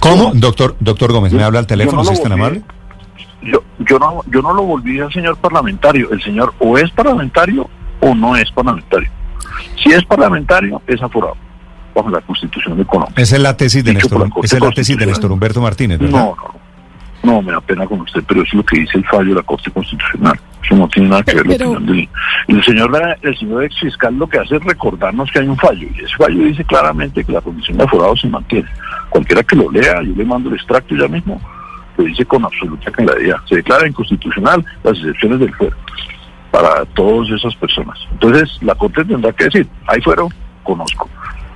¿Cómo? 0.00 0.32
Doctor, 0.34 0.76
doctor 0.80 1.12
Gómez, 1.12 1.32
¿me 1.32 1.40
yo- 1.40 1.46
habla 1.46 1.60
al 1.60 1.66
teléfono 1.66 1.98
no 1.98 2.04
si 2.04 2.14
es 2.14 2.22
tan 2.22 2.32
amable? 2.32 2.62
Yo, 3.42 3.62
yo 3.78 3.98
no 3.98 4.22
yo 4.30 4.40
no 4.42 4.54
lo 4.54 4.62
volví 4.62 4.98
al 5.00 5.12
señor 5.12 5.36
parlamentario. 5.36 6.10
El 6.10 6.22
señor 6.22 6.54
o 6.58 6.78
es 6.78 6.90
parlamentario 6.90 7.68
o 8.00 8.14
no 8.14 8.36
es 8.36 8.50
parlamentario. 8.52 9.08
Si 9.82 9.90
es 9.92 10.04
parlamentario, 10.04 10.80
es 10.86 11.02
aforado 11.02 11.36
bajo 11.94 12.08
la 12.10 12.20
Constitución 12.22 12.76
de 12.78 12.84
Colombia. 12.84 13.14
Esa 13.16 13.36
es 13.36 13.42
la 13.42 13.56
tesis 13.56 13.84
de 13.84 13.94
Néstor, 13.94 14.28
esa 14.42 14.56
es 14.56 14.62
la 14.62 14.70
tesis 14.72 14.96
de. 14.96 15.06
Néstor 15.06 15.30
Humberto 15.30 15.60
Martínez, 15.60 15.98
¿verdad? 15.98 16.18
No, 16.18 16.34
no. 16.36 16.54
No, 17.34 17.40
me 17.42 17.52
da 17.52 17.60
pena 17.60 17.86
con 17.86 18.00
usted, 18.00 18.22
pero 18.26 18.40
eso 18.42 18.48
es 18.50 18.54
lo 18.54 18.62
que 18.64 18.80
dice 18.80 18.98
el 18.98 19.04
fallo 19.06 19.30
de 19.30 19.34
la 19.36 19.42
Corte 19.42 19.70
Constitucional. 19.70 20.38
Eso 20.64 20.74
no 20.76 20.88
tiene 20.88 21.08
nada 21.10 21.22
que 21.22 21.34
ver 21.34 21.46
Pero- 21.46 21.64
la 21.72 21.78
opinión 21.78 21.86
del... 21.96 22.08
El 22.48 22.64
señor, 22.64 23.16
el 23.22 23.38
señor 23.38 23.64
ex 23.64 23.78
fiscal 23.80 24.14
lo 24.16 24.26
que 24.28 24.38
hace 24.38 24.56
es 24.56 24.64
recordarnos 24.64 25.30
que 25.30 25.38
hay 25.40 25.48
un 25.48 25.56
fallo. 25.56 25.86
Y 25.94 26.04
ese 26.04 26.14
fallo 26.16 26.44
dice 26.44 26.64
claramente 26.64 27.24
que 27.24 27.32
la 27.32 27.40
condición 27.40 27.78
de 27.78 27.84
aforado 27.84 28.16
se 28.16 28.28
mantiene. 28.28 28.68
Cualquiera 29.10 29.42
que 29.42 29.56
lo 29.56 29.70
lea, 29.70 30.02
yo 30.02 30.14
le 30.16 30.24
mando 30.24 30.48
el 30.50 30.56
extracto 30.56 30.94
ya 30.94 31.08
mismo, 31.08 31.40
lo 31.96 32.04
dice 32.04 32.24
con 32.24 32.44
absoluta 32.44 32.90
claridad. 32.90 33.36
Se 33.48 33.56
declara 33.56 33.86
inconstitucional 33.88 34.64
las 34.82 34.96
excepciones 34.98 35.40
del 35.40 35.54
fuero 35.54 35.76
para 36.50 36.84
todas 36.94 37.28
esas 37.30 37.54
personas. 37.56 37.98
Entonces, 38.12 38.58
la 38.62 38.74
Corte 38.74 39.04
tendrá 39.04 39.32
que 39.32 39.44
decir, 39.44 39.66
hay 39.86 40.00
fuero, 40.00 40.28
conozco. 40.62 41.08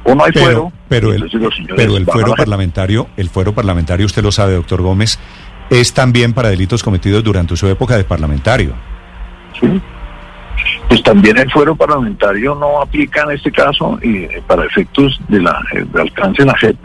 O 0.05 0.15
no 0.15 0.25
hay 0.25 0.33
Pero, 0.33 0.45
fuero, 0.45 0.73
pero, 0.89 1.13
el, 1.13 1.31
pero 1.77 1.97
el 1.97 2.07
fuero 2.07 2.29
la- 2.31 2.35
parlamentario, 2.37 3.09
el 3.17 3.29
fuero 3.29 3.53
parlamentario, 3.53 4.07
usted 4.07 4.23
lo 4.23 4.33
sabe, 4.33 4.55
doctor 4.55 4.81
Gómez, 4.83 5.19
es 5.71 5.93
también 5.93 6.33
para 6.33 6.49
delitos 6.49 6.83
cometidos 6.83 7.23
durante 7.23 7.55
su 7.57 7.69
época 7.69 7.97
de 7.97 8.05
parlamentario. 8.05 8.73
Pues 10.89 11.03
también 11.03 11.37
el 11.39 11.51
fuero 11.51 11.77
parlamentario 11.77 12.55
no 12.55 12.81
aplica 12.81 13.23
en 13.23 13.33
este 13.33 13.53
caso 13.53 13.99
y 14.03 14.25
eh, 14.25 14.43
para 14.47 14.65
efectos 14.65 15.21
de 15.29 15.41
la 15.41 15.61
eh, 15.73 15.85
alcance 15.95 16.43
de 16.43 16.47
la 16.47 16.59
JEP 16.59 16.77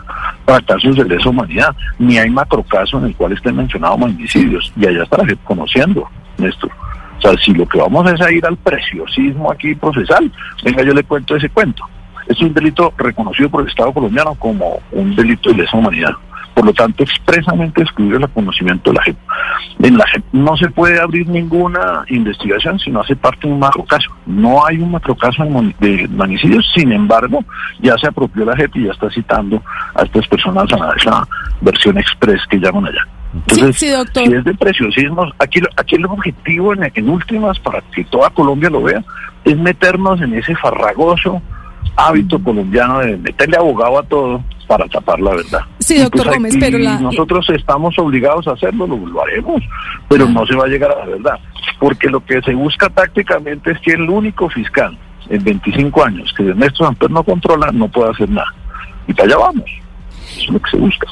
para 0.45 0.61
casos 0.61 0.95
de 0.95 1.05
lesa 1.05 1.29
humanidad, 1.29 1.75
ni 1.97 2.17
hay 2.17 2.29
macrocaso 2.29 2.97
en 2.99 3.05
el 3.05 3.15
cual 3.15 3.31
estén 3.31 3.55
mencionados 3.55 3.99
magnicidios 3.99 4.71
y 4.75 4.85
allá 4.85 5.03
está 5.03 5.17
la 5.17 5.25
JEP 5.25 5.43
conociendo, 5.43 6.07
Néstor. 6.37 6.71
O 7.17 7.21
sea, 7.21 7.31
si 7.43 7.53
lo 7.53 7.65
que 7.65 7.79
vamos 7.79 8.11
es 8.11 8.19
a 8.19 8.31
ir 8.31 8.45
al 8.45 8.57
preciosismo 8.57 9.51
aquí 9.51 9.73
procesal, 9.75 10.29
venga, 10.63 10.83
yo 10.83 10.93
le 10.93 11.03
cuento 11.03 11.35
ese 11.35 11.49
cuento. 11.49 11.85
Es 12.27 12.39
un 12.41 12.53
delito 12.53 12.93
reconocido 12.97 13.49
por 13.49 13.61
el 13.61 13.69
Estado 13.69 13.93
colombiano 13.93 14.35
como 14.35 14.79
un 14.91 15.15
delito 15.15 15.49
de 15.49 15.57
lesa 15.57 15.77
humanidad. 15.77 16.11
Por 16.53 16.65
lo 16.65 16.73
tanto, 16.73 17.03
expresamente 17.03 17.81
excluye 17.81 18.15
el 18.15 18.29
conocimiento 18.29 18.91
de 18.91 18.97
la 18.97 19.03
JEP. 19.03 19.17
En 19.79 19.97
la 19.97 20.05
JEP 20.07 20.23
no 20.33 20.55
se 20.55 20.69
puede 20.69 21.01
abrir 21.01 21.27
ninguna 21.27 22.05
investigación 22.09 22.79
si 22.79 22.91
no 22.91 23.01
hace 23.01 23.15
parte 23.15 23.47
de 23.47 23.53
un 23.53 23.59
macrocaso. 23.59 24.09
No 24.25 24.65
hay 24.65 24.77
un 24.77 24.91
macrocaso 24.91 25.43
de 25.79 26.07
magnicidios, 26.09 26.65
sin 26.75 26.91
embargo, 26.91 27.43
ya 27.79 27.97
se 27.97 28.07
apropió 28.07 28.45
la 28.45 28.55
JEP 28.55 28.75
y 28.77 28.85
ya 28.85 28.91
está 28.91 29.09
citando 29.09 29.61
a 29.95 30.03
estas 30.03 30.27
personas 30.27 30.71
a 30.73 30.93
esa 30.95 31.27
versión 31.61 31.97
express 31.97 32.41
que 32.49 32.59
llaman 32.59 32.85
allá. 32.85 33.07
Entonces, 33.33 33.77
sí, 33.77 33.89
doctor. 33.89 34.27
si 34.27 34.33
es 34.33 34.43
de 34.43 34.53
preciosismos, 34.53 35.33
aquí, 35.39 35.59
aquí 35.75 35.95
el 35.95 36.05
objetivo 36.05 36.73
en, 36.73 36.91
en 36.93 37.09
últimas, 37.09 37.59
para 37.59 37.81
que 37.81 38.03
toda 38.03 38.29
Colombia 38.29 38.69
lo 38.69 38.83
vea, 38.83 39.03
es 39.43 39.57
meternos 39.57 40.21
en 40.21 40.35
ese 40.35 40.55
farragoso 40.55 41.41
hábito 41.95 42.41
colombiano 42.41 42.99
de 42.99 43.17
meterle 43.17 43.57
abogado 43.57 43.99
a 43.99 44.03
todo 44.03 44.43
para 44.67 44.87
tapar 44.87 45.19
la 45.19 45.31
verdad. 45.31 45.61
Sí, 45.79 45.95
Y 45.95 46.01
doctor 46.03 46.27
Gómez, 46.33 46.55
pero 46.59 46.77
la- 46.77 46.99
nosotros 46.99 47.45
estamos 47.49 47.97
obligados 47.99 48.47
a 48.47 48.51
hacerlo, 48.51 48.87
lo, 48.87 48.97
lo 48.97 49.21
haremos, 49.23 49.61
pero 50.09 50.27
no 50.27 50.45
se 50.45 50.55
va 50.55 50.65
a 50.65 50.67
llegar 50.67 50.91
a 50.91 50.99
la 50.99 51.05
verdad, 51.05 51.39
porque 51.79 52.09
lo 52.09 52.23
que 52.23 52.41
se 52.41 52.53
busca 52.53 52.89
tácticamente 52.89 53.71
es 53.71 53.79
que 53.79 53.91
el 53.91 54.09
único 54.09 54.49
fiscal 54.49 54.97
en 55.29 55.43
25 55.43 56.03
años 56.03 56.33
que 56.35 56.47
Ernesto 56.47 56.83
Samper 56.85 57.09
no 57.11 57.23
controla 57.23 57.71
no 57.71 57.87
pueda 57.87 58.11
hacer 58.11 58.29
nada. 58.29 58.53
Y 59.07 59.13
para 59.13 59.27
allá 59.27 59.37
vamos. 59.37 59.69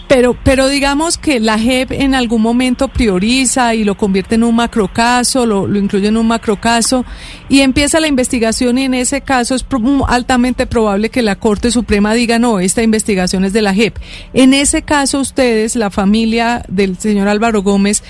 Pero, 0.08 0.36
pero 0.44 0.68
digamos 0.68 1.18
que 1.18 1.40
la 1.40 1.58
JEP 1.58 1.92
en 1.92 2.16
algún 2.16 2.42
momento 2.42 2.88
prioriza 2.88 3.76
y 3.76 3.84
lo 3.84 3.96
convierte 3.96 4.36
en 4.36 4.44
un 4.44 4.56
macrocaso, 4.56 5.46
lo, 5.46 5.68
lo 5.68 5.80
incluye 5.80 6.08
en 6.08 6.18
un 6.18 6.28
macrocaso 6.28 7.06
y 7.50 7.62
empieza 7.62 8.00
la 8.00 8.08
investigación 8.08 8.78
y 8.78 8.84
en 8.86 8.94
ese 8.94 9.22
caso 9.22 9.56
es 9.56 9.66
altamente 10.08 10.68
probable 10.68 11.10
que 11.10 11.22
la 11.22 11.36
Corte 11.36 11.72
Suprema 11.72 12.14
diga 12.14 12.40
no, 12.40 12.60
esta 12.60 12.84
investigación 12.84 13.46
es 13.46 13.54
de 13.54 13.62
la 13.62 13.74
JEP. 13.74 13.98
En 14.34 14.54
ese 14.54 14.82
caso 14.82 15.20
ustedes, 15.20 15.76
la 15.76 15.90
familia 15.90 16.64
del 16.68 16.98
señor 16.98 17.28
Álvaro 17.28 17.62
Gómez, 17.62 18.04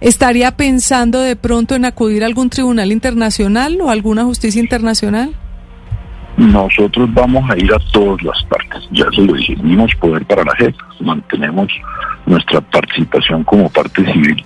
¿estaría 0.00 0.56
pensando 0.56 1.20
de 1.20 1.36
pronto 1.36 1.74
en 1.74 1.84
acudir 1.84 2.22
a 2.22 2.26
algún 2.26 2.50
tribunal 2.50 2.92
internacional 2.92 3.80
o 3.80 3.90
alguna 3.90 4.24
justicia 4.24 4.60
internacional? 4.60 5.34
Nosotros 6.36 7.12
vamos 7.14 7.48
a 7.50 7.56
ir 7.56 7.72
a 7.72 7.78
todas 7.92 8.22
las 8.22 8.42
partes. 8.44 8.86
Ya 8.90 9.06
se 9.14 9.22
lo 9.22 9.32
dijimos, 9.34 9.90
poder 10.00 10.24
para 10.26 10.44
la 10.44 10.54
JEP. 10.56 10.74
Mantenemos 11.00 11.68
nuestra 12.26 12.60
participación 12.60 13.42
como 13.44 13.70
parte 13.70 14.04
civil 14.12 14.44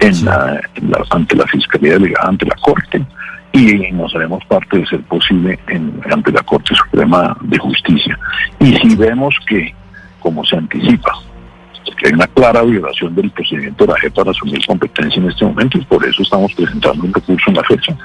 en 0.00 0.24
la, 0.24 0.60
en 0.74 0.90
la- 0.90 1.04
ante 1.10 1.34
la 1.36 1.46
Fiscalía 1.46 1.94
Delegada, 1.94 2.28
ante 2.28 2.44
la 2.46 2.56
Corte, 2.56 3.04
y 3.52 3.90
nos 3.92 4.14
haremos 4.14 4.44
parte 4.46 4.78
de 4.78 4.86
ser 4.86 5.00
posible 5.04 5.58
en, 5.68 6.00
ante 6.10 6.30
la 6.32 6.42
Corte 6.42 6.74
Suprema 6.74 7.36
de 7.40 7.58
Justicia. 7.58 8.18
Y 8.60 8.74
si 8.76 8.94
vemos 8.96 9.34
que, 9.46 9.72
como 10.20 10.44
se 10.44 10.56
anticipa, 10.56 11.12
que 11.98 12.08
hay 12.08 12.12
una 12.14 12.26
clara 12.26 12.62
violación 12.62 13.14
del 13.14 13.30
procedimiento 13.30 13.86
de 13.86 13.92
la 13.92 13.98
JEP 14.00 14.14
para 14.14 14.30
asumir 14.32 14.66
competencia 14.66 15.22
en 15.22 15.28
este 15.30 15.44
momento, 15.44 15.78
y 15.78 15.84
por 15.84 16.04
eso 16.04 16.22
estamos 16.22 16.52
presentando 16.54 17.04
un 17.04 17.14
recurso 17.14 17.44
en 17.50 17.54
la 17.56 17.62
fecha, 17.62 17.96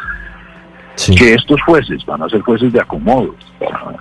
Sí. 1.00 1.16
que 1.16 1.34
estos 1.34 1.62
jueces 1.62 2.06
van 2.06 2.22
a 2.22 2.28
ser 2.28 2.42
jueces 2.42 2.74
de 2.74 2.82
acomodo 2.82 3.34
para, 3.58 3.96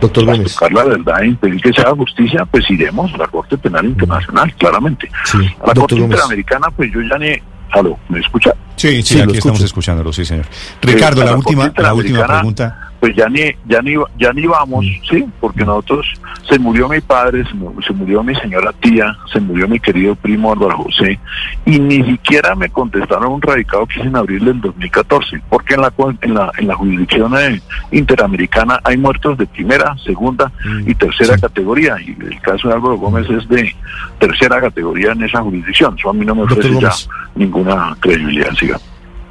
Doctor 0.00 0.24
para 0.24 0.42
tocar 0.42 0.72
la 0.72 0.84
verdad 0.84 1.22
e 1.22 1.26
impedir 1.26 1.60
que 1.60 1.70
se 1.70 1.82
haga 1.82 1.94
justicia, 1.94 2.46
pues 2.46 2.64
iremos 2.70 3.12
a 3.12 3.18
la 3.18 3.26
Corte 3.26 3.58
Penal 3.58 3.84
Internacional, 3.84 4.54
claramente. 4.54 5.10
Sí. 5.24 5.36
A 5.36 5.40
la 5.40 5.74
Doctor 5.74 5.74
Corte 5.74 5.94
Gómez. 5.96 6.16
Interamericana, 6.16 6.68
pues 6.74 6.90
yo 6.92 7.00
ya 7.02 7.18
ni... 7.18 7.36
Aló, 7.72 7.98
¿me 8.08 8.20
escucha? 8.20 8.54
Sí, 8.76 9.02
sí, 9.02 9.14
Sí, 9.14 9.20
aquí 9.20 9.36
estamos 9.36 9.60
escuchándolo, 9.60 10.12
sí, 10.12 10.24
señor. 10.24 10.46
Ricardo, 10.80 11.20
a 11.20 11.24
la 11.24 11.30
la 11.32 11.36
última, 11.36 11.72
la 11.76 11.94
última 11.94 12.26
pregunta. 12.26 12.92
Pues 13.04 13.16
ya 13.16 13.28
ni, 13.28 13.40
ya 13.68 13.82
ni, 13.82 13.96
ya 14.18 14.32
ni 14.32 14.46
vamos, 14.46 14.82
¿sí? 15.10 15.26
Porque 15.38 15.62
nosotros, 15.62 16.06
se 16.48 16.58
murió 16.58 16.88
mi 16.88 17.02
padre, 17.02 17.44
se, 17.44 17.52
mu- 17.52 17.78
se 17.82 17.92
murió 17.92 18.22
mi 18.22 18.34
señora 18.36 18.72
tía, 18.80 19.14
se 19.30 19.40
murió 19.40 19.68
mi 19.68 19.78
querido 19.78 20.14
primo 20.14 20.50
Álvaro 20.54 20.78
José, 20.84 21.18
y 21.66 21.78
ni 21.78 22.02
siquiera 22.02 22.54
me 22.54 22.70
contestaron 22.70 23.30
un 23.34 23.42
radicado 23.42 23.84
que 23.84 24.00
hice 24.00 24.08
en 24.08 24.16
abril 24.16 24.42
del 24.46 24.58
2014, 24.62 25.38
porque 25.50 25.74
en 25.74 25.82
la, 25.82 25.92
en 26.22 26.32
la, 26.32 26.50
en 26.56 26.66
la 26.66 26.74
jurisdicción 26.76 27.34
eh, 27.36 27.60
interamericana 27.92 28.80
hay 28.84 28.96
muertos 28.96 29.36
de 29.36 29.44
primera, 29.48 29.94
segunda 29.98 30.50
y 30.86 30.94
tercera 30.94 31.36
categoría, 31.36 31.96
y 32.00 32.16
el 32.24 32.40
caso 32.40 32.68
de 32.68 32.74
Álvaro 32.74 32.96
Gómez 32.96 33.28
es 33.28 33.46
de 33.50 33.70
tercera 34.18 34.62
categoría 34.62 35.12
en 35.12 35.24
esa 35.24 35.42
jurisdicción, 35.42 35.94
eso 35.98 36.08
a 36.08 36.14
mí 36.14 36.24
no 36.24 36.34
me 36.34 36.42
ofrece 36.44 36.68
ya 36.80 36.88
ninguna 37.34 37.94
credibilidad, 38.00 38.52
siga. 38.54 38.78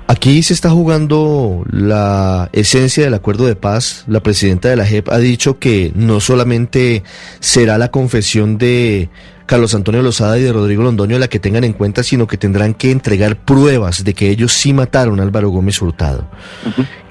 Aquí 0.07 0.43
se 0.43 0.53
está 0.53 0.69
jugando 0.69 1.63
la 1.71 2.49
esencia 2.51 3.03
del 3.03 3.13
acuerdo 3.13 3.45
de 3.45 3.55
paz. 3.55 4.03
La 4.07 4.21
presidenta 4.21 4.69
de 4.69 4.75
la 4.75 4.85
JEP 4.85 5.09
ha 5.09 5.17
dicho 5.17 5.59
que 5.59 5.91
no 5.95 6.19
solamente 6.19 7.03
será 7.39 7.77
la 7.77 7.89
confesión 7.89 8.57
de 8.57 9.09
Carlos 9.45 9.73
Antonio 9.75 10.01
Lozada 10.01 10.37
y 10.37 10.43
de 10.43 10.51
Rodrigo 10.51 10.83
Londoño 10.83 11.17
la 11.19 11.29
que 11.29 11.39
tengan 11.39 11.63
en 11.63 11.73
cuenta, 11.73 12.03
sino 12.03 12.27
que 12.27 12.37
tendrán 12.37 12.73
que 12.73 12.91
entregar 12.91 13.37
pruebas 13.37 14.03
de 14.03 14.13
que 14.13 14.29
ellos 14.29 14.51
sí 14.51 14.73
mataron 14.73 15.19
a 15.19 15.23
Álvaro 15.23 15.49
Gómez 15.49 15.81
Hurtado. 15.81 16.27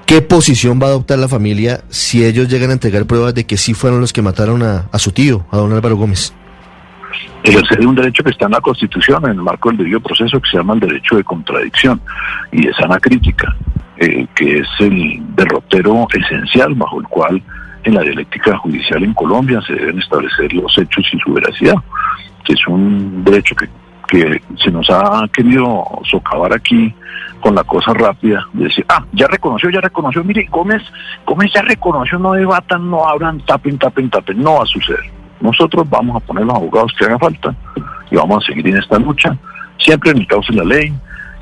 ¿Qué 0.05 0.21
posición 0.21 0.79
va 0.81 0.87
a 0.87 0.89
adoptar 0.89 1.17
la 1.17 1.27
familia 1.27 1.83
si 1.89 2.23
ellos 2.23 2.47
llegan 2.47 2.69
a 2.69 2.73
entregar 2.73 3.05
pruebas 3.05 3.33
de 3.33 3.45
que 3.45 3.57
sí 3.57 3.73
fueron 3.73 4.01
los 4.01 4.13
que 4.13 4.21
mataron 4.21 4.61
a, 4.61 4.87
a 4.91 4.99
su 4.99 5.11
tío, 5.11 5.45
a 5.49 5.57
don 5.57 5.73
Álvaro 5.73 5.97
Gómez? 5.97 6.33
Ejercer 7.43 7.85
un 7.85 7.95
derecho 7.95 8.23
que 8.23 8.31
está 8.31 8.45
en 8.45 8.51
la 8.51 8.61
Constitución, 8.61 9.23
en 9.25 9.31
el 9.31 9.41
marco 9.41 9.69
del 9.69 9.79
debido 9.79 9.99
proceso, 9.99 10.39
que 10.39 10.49
se 10.49 10.57
llama 10.57 10.73
el 10.75 10.79
derecho 10.79 11.17
de 11.17 11.23
contradicción 11.23 12.01
y 12.51 12.67
de 12.67 12.73
sana 12.73 12.99
crítica, 12.99 13.55
eh, 13.97 14.25
que 14.33 14.59
es 14.59 14.67
el 14.79 15.21
derrotero 15.35 16.07
esencial 16.13 16.73
bajo 16.75 16.99
el 16.99 17.07
cual 17.07 17.41
en 17.83 17.95
la 17.95 18.01
dialéctica 18.01 18.57
judicial 18.57 19.03
en 19.03 19.13
Colombia 19.13 19.61
se 19.67 19.73
deben 19.73 19.99
establecer 19.99 20.53
los 20.53 20.75
hechos 20.77 21.05
y 21.11 21.19
su 21.19 21.33
veracidad, 21.33 21.75
que 22.45 22.53
es 22.53 22.67
un 22.67 23.23
derecho 23.25 23.55
que, 23.55 23.67
que 24.07 24.41
se 24.63 24.71
nos 24.71 24.89
ha 24.89 25.27
querido 25.33 25.83
socavar 26.09 26.53
aquí 26.53 26.93
con 27.41 27.55
la 27.55 27.63
cosa 27.65 27.93
rápida 27.93 28.47
de 28.53 28.65
decir, 28.65 28.85
ah, 28.87 29.03
ya 29.11 29.27
reconoció, 29.27 29.69
ya 29.69 29.81
reconoció, 29.81 30.23
mire, 30.23 30.47
Gómez, 30.49 30.81
Gómez 31.25 31.51
ya 31.53 31.61
reconoció, 31.61 32.17
no 32.17 32.31
debatan, 32.31 32.89
no 32.89 33.05
abran, 33.05 33.41
tapen, 33.41 33.77
tapen, 33.77 34.09
tapen, 34.09 34.41
no 34.41 34.55
va 34.55 34.63
a 34.63 34.65
suceder. 34.65 35.22
Nosotros 35.43 35.87
vamos 35.89 36.15
a 36.15 36.25
poner 36.25 36.45
los 36.45 36.55
abogados 36.55 36.91
que 36.97 37.05
haga 37.05 37.19
falta 37.19 37.55
y 38.09 38.15
vamos 38.15 38.43
a 38.43 38.47
seguir 38.47 38.67
en 38.67 38.77
esta 38.77 38.97
lucha, 38.97 39.37
siempre 39.77 40.11
en 40.11 40.17
el 40.17 40.27
cauce 40.27 40.51
de 40.51 40.57
la 40.57 40.63
ley, 40.63 40.93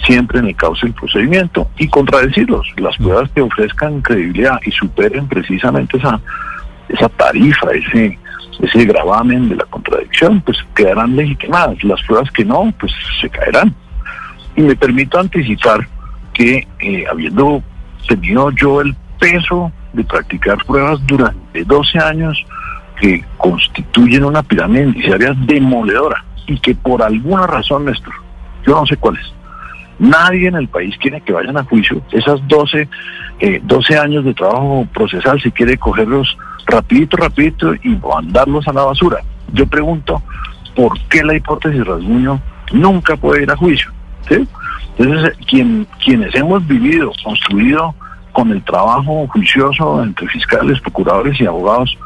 siempre 0.06 0.40
en 0.40 0.48
el 0.48 0.56
cauce 0.56 0.88
del 0.88 0.96
procedimiento 0.96 1.70
y 1.78 1.88
contradecirlos. 1.88 2.68
Las 2.78 2.98
pruebas 2.98 3.30
que 3.30 3.42
ofrezcan 3.42 4.02
credibilidad 4.02 4.60
y 4.66 4.72
superen 4.72 5.28
precisamente 5.28 5.98
esa, 5.98 6.20
esa 6.90 7.08
tarifa, 7.08 7.70
ese 7.72 8.18
ese 8.62 8.86
gravamen 8.86 9.50
de 9.50 9.56
la 9.56 9.66
contradicción, 9.66 10.42
pues 10.42 10.58
quedarán 10.76 11.16
legitimadas. 11.16 11.84
Las 11.84 12.02
pruebas 12.04 12.30
que 12.32 12.46
no, 12.46 12.72
pues 12.80 12.92
se 13.20 13.30
caerán. 13.30 13.74
Y 14.56 14.62
me 14.62 14.76
permito 14.76 15.20
anticipar 15.20 15.88
que 16.34 16.68
eh, 16.80 17.06
habiendo 17.10 17.64
tenido 18.08 18.52
yo 18.52 18.82
el 18.82 18.96
peso 19.20 19.72
de 19.94 20.04
practicar 20.04 20.64
pruebas 20.66 21.00
durante 21.08 21.64
12 21.64 22.00
años 22.00 22.46
que 23.02 23.26
constituyen 23.38 24.24
una 24.24 24.44
pirámide 24.44 24.84
indiciaria 24.84 25.34
demoledora 25.36 26.24
y 26.46 26.58
que 26.60 26.76
por 26.76 27.02
alguna 27.02 27.48
razón, 27.48 27.86
Néstor, 27.86 28.14
yo 28.66 28.76
no 28.76 28.86
sé 28.86 28.96
cuál 28.96 29.18
es, 29.18 29.34
nadie 29.98 30.48
en 30.48 30.56
el 30.56 30.68
país 30.68 30.96
quiere 31.00 31.20
que 31.22 31.34
vayan 31.34 31.58
a 31.58 31.64
juicio. 31.64 32.00
Esas 32.12 32.48
12, 32.48 32.88
eh, 33.40 33.60
12 33.64 33.98
años 33.98 34.24
de 34.24 34.36
trabajo 34.36 34.88
procesal 34.94 35.42
se 35.42 35.52
quiere 35.52 35.78
cogerlos 35.78 36.38
rapidito, 36.68 37.18
rapidito 37.18 37.74
y 37.74 37.90
mandarlos 37.90 38.68
a 38.68 38.74
la 38.74 38.84
basura. 38.84 39.18
Yo 39.52 39.66
pregunto, 39.66 40.22
¿por 40.76 40.98
qué 41.10 41.24
la 41.24 41.36
hipótesis 41.36 41.84
Rasguño 41.84 42.40
nunca 42.72 43.18
puede 43.18 43.44
ir 43.44 43.52
a 43.52 43.58
juicio? 43.58 43.92
Entonces, 44.98 45.36
quien, 45.48 45.88
quienes 46.04 46.36
hemos 46.36 46.66
vivido, 46.68 47.12
construido 47.24 47.96
con 48.32 48.52
el 48.52 48.64
trabajo 48.64 49.28
juicioso 49.28 50.04
entre 50.04 50.28
fiscales, 50.28 50.80
procuradores 50.82 51.42
y 51.42 51.48
abogados, 51.48 51.98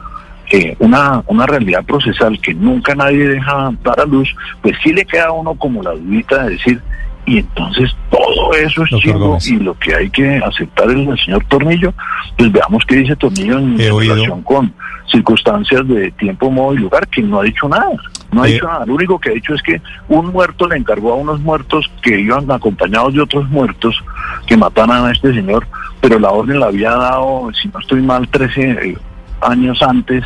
eh, 0.52 0.76
una, 0.80 1.24
una 1.28 1.46
realidad 1.46 1.84
procesal 1.86 2.40
que 2.40 2.54
nunca 2.54 2.96
nadie 2.96 3.28
deja 3.28 3.74
dar 3.84 4.00
a 4.00 4.06
luz, 4.06 4.34
pues 4.62 4.76
sí 4.84 4.94
le 4.94 5.06
queda 5.06 5.28
a 5.28 5.32
uno 5.32 5.56
como 5.56 5.82
la 5.82 5.92
dudita 5.92 6.44
de 6.44 6.52
decir, 6.52 6.82
y 7.26 7.40
entonces 7.40 7.96
todo 8.12 8.54
eso 8.54 8.84
es 8.84 8.90
chivo 9.02 9.38
y 9.46 9.56
lo 9.58 9.74
que 9.80 9.96
hay 9.96 10.10
que 10.12 10.38
aceptar 10.38 10.90
es 10.92 11.08
el 11.08 11.20
señor 11.20 11.44
Tornillo, 11.46 11.94
pues 12.38 12.52
veamos 12.52 12.84
qué 12.86 12.98
dice 12.98 13.16
Tornillo 13.16 13.58
en 13.58 13.78
relación 13.78 14.44
con 14.44 14.72
circunstancias 15.12 15.88
de 15.88 16.12
tiempo, 16.12 16.52
modo 16.52 16.74
y 16.74 16.80
lugar, 16.80 17.08
que 17.08 17.22
no 17.22 17.40
ha 17.40 17.44
dicho 17.44 17.68
nada. 17.68 17.92
No 18.32 18.44
ha 18.44 18.48
dicho 18.48 18.68
nada. 18.68 18.86
Lo 18.86 18.96
único 18.96 19.20
que 19.20 19.30
ha 19.30 19.34
dicho 19.34 19.54
es 19.54 19.62
que 19.62 19.82
un 20.10 20.28
muerto 20.28 20.68
le 20.68 20.78
encargó 20.78 21.14
a 21.14 21.16
unos 21.16 21.40
muertos 21.40 21.90
que 22.02 22.20
iban 22.20 22.50
acompañados 22.52 23.14
de 23.14 23.22
otros 23.22 23.50
muertos 23.50 24.04
que 24.46 24.58
mataran 24.58 25.06
a 25.06 25.12
este 25.12 25.34
señor, 25.34 25.68
pero 26.02 26.20
la 26.20 26.32
orden 26.32 26.60
la 26.60 26.68
había 26.68 26.92
dado, 26.92 27.50
si 27.54 27.68
no 27.70 27.80
estoy 27.80 28.02
mal, 28.02 28.28
13 28.28 28.98
años 29.42 29.82
antes, 29.82 30.24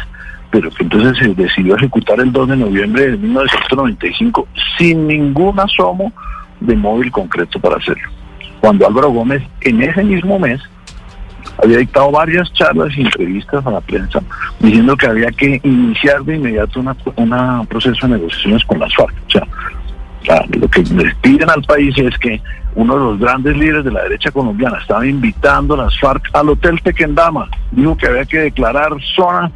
pero 0.51 0.69
que 0.71 0.83
entonces 0.83 1.17
se 1.17 1.33
decidió 1.33 1.75
ejecutar 1.75 2.19
el 2.19 2.31
2 2.31 2.49
de 2.49 2.57
noviembre 2.57 3.11
de 3.11 3.17
1995 3.17 4.47
sin 4.77 5.07
ningún 5.07 5.59
asomo 5.59 6.11
de 6.59 6.75
móvil 6.75 7.11
concreto 7.11 7.59
para 7.59 7.77
hacerlo. 7.77 8.09
Cuando 8.59 8.87
Álvaro 8.87 9.09
Gómez 9.11 9.43
en 9.61 9.81
ese 9.81 10.03
mismo 10.03 10.39
mes 10.39 10.61
había 11.61 11.77
dictado 11.77 12.11
varias 12.11 12.51
charlas 12.53 12.97
y 12.97 13.01
entrevistas 13.01 13.65
a 13.65 13.71
la 13.71 13.81
prensa 13.81 14.21
diciendo 14.59 14.95
que 14.95 15.07
había 15.07 15.29
que 15.31 15.59
iniciar 15.63 16.23
de 16.23 16.35
inmediato 16.35 16.79
un 16.79 17.67
proceso 17.67 18.07
de 18.07 18.13
negociaciones 18.13 18.63
con 18.65 18.79
las 18.79 18.93
FARC. 18.95 19.13
O 19.27 19.31
sea, 19.31 19.47
lo 20.49 20.67
que 20.67 20.83
les 20.83 21.15
piden 21.15 21.49
al 21.49 21.63
país 21.63 21.97
es 21.97 22.17
que 22.17 22.41
uno 22.75 22.95
de 22.95 22.99
los 22.99 23.19
grandes 23.19 23.57
líderes 23.57 23.85
de 23.85 23.91
la 23.91 24.03
derecha 24.03 24.31
colombiana 24.31 24.77
estaba 24.77 25.05
invitando 25.05 25.73
a 25.73 25.85
las 25.85 25.99
FARC 25.99 26.29
al 26.33 26.49
Hotel 26.49 26.79
Tequendama. 26.81 27.49
Dijo 27.71 27.97
que 27.97 28.07
había 28.07 28.25
que 28.25 28.39
declarar 28.39 28.91
zona 29.15 29.51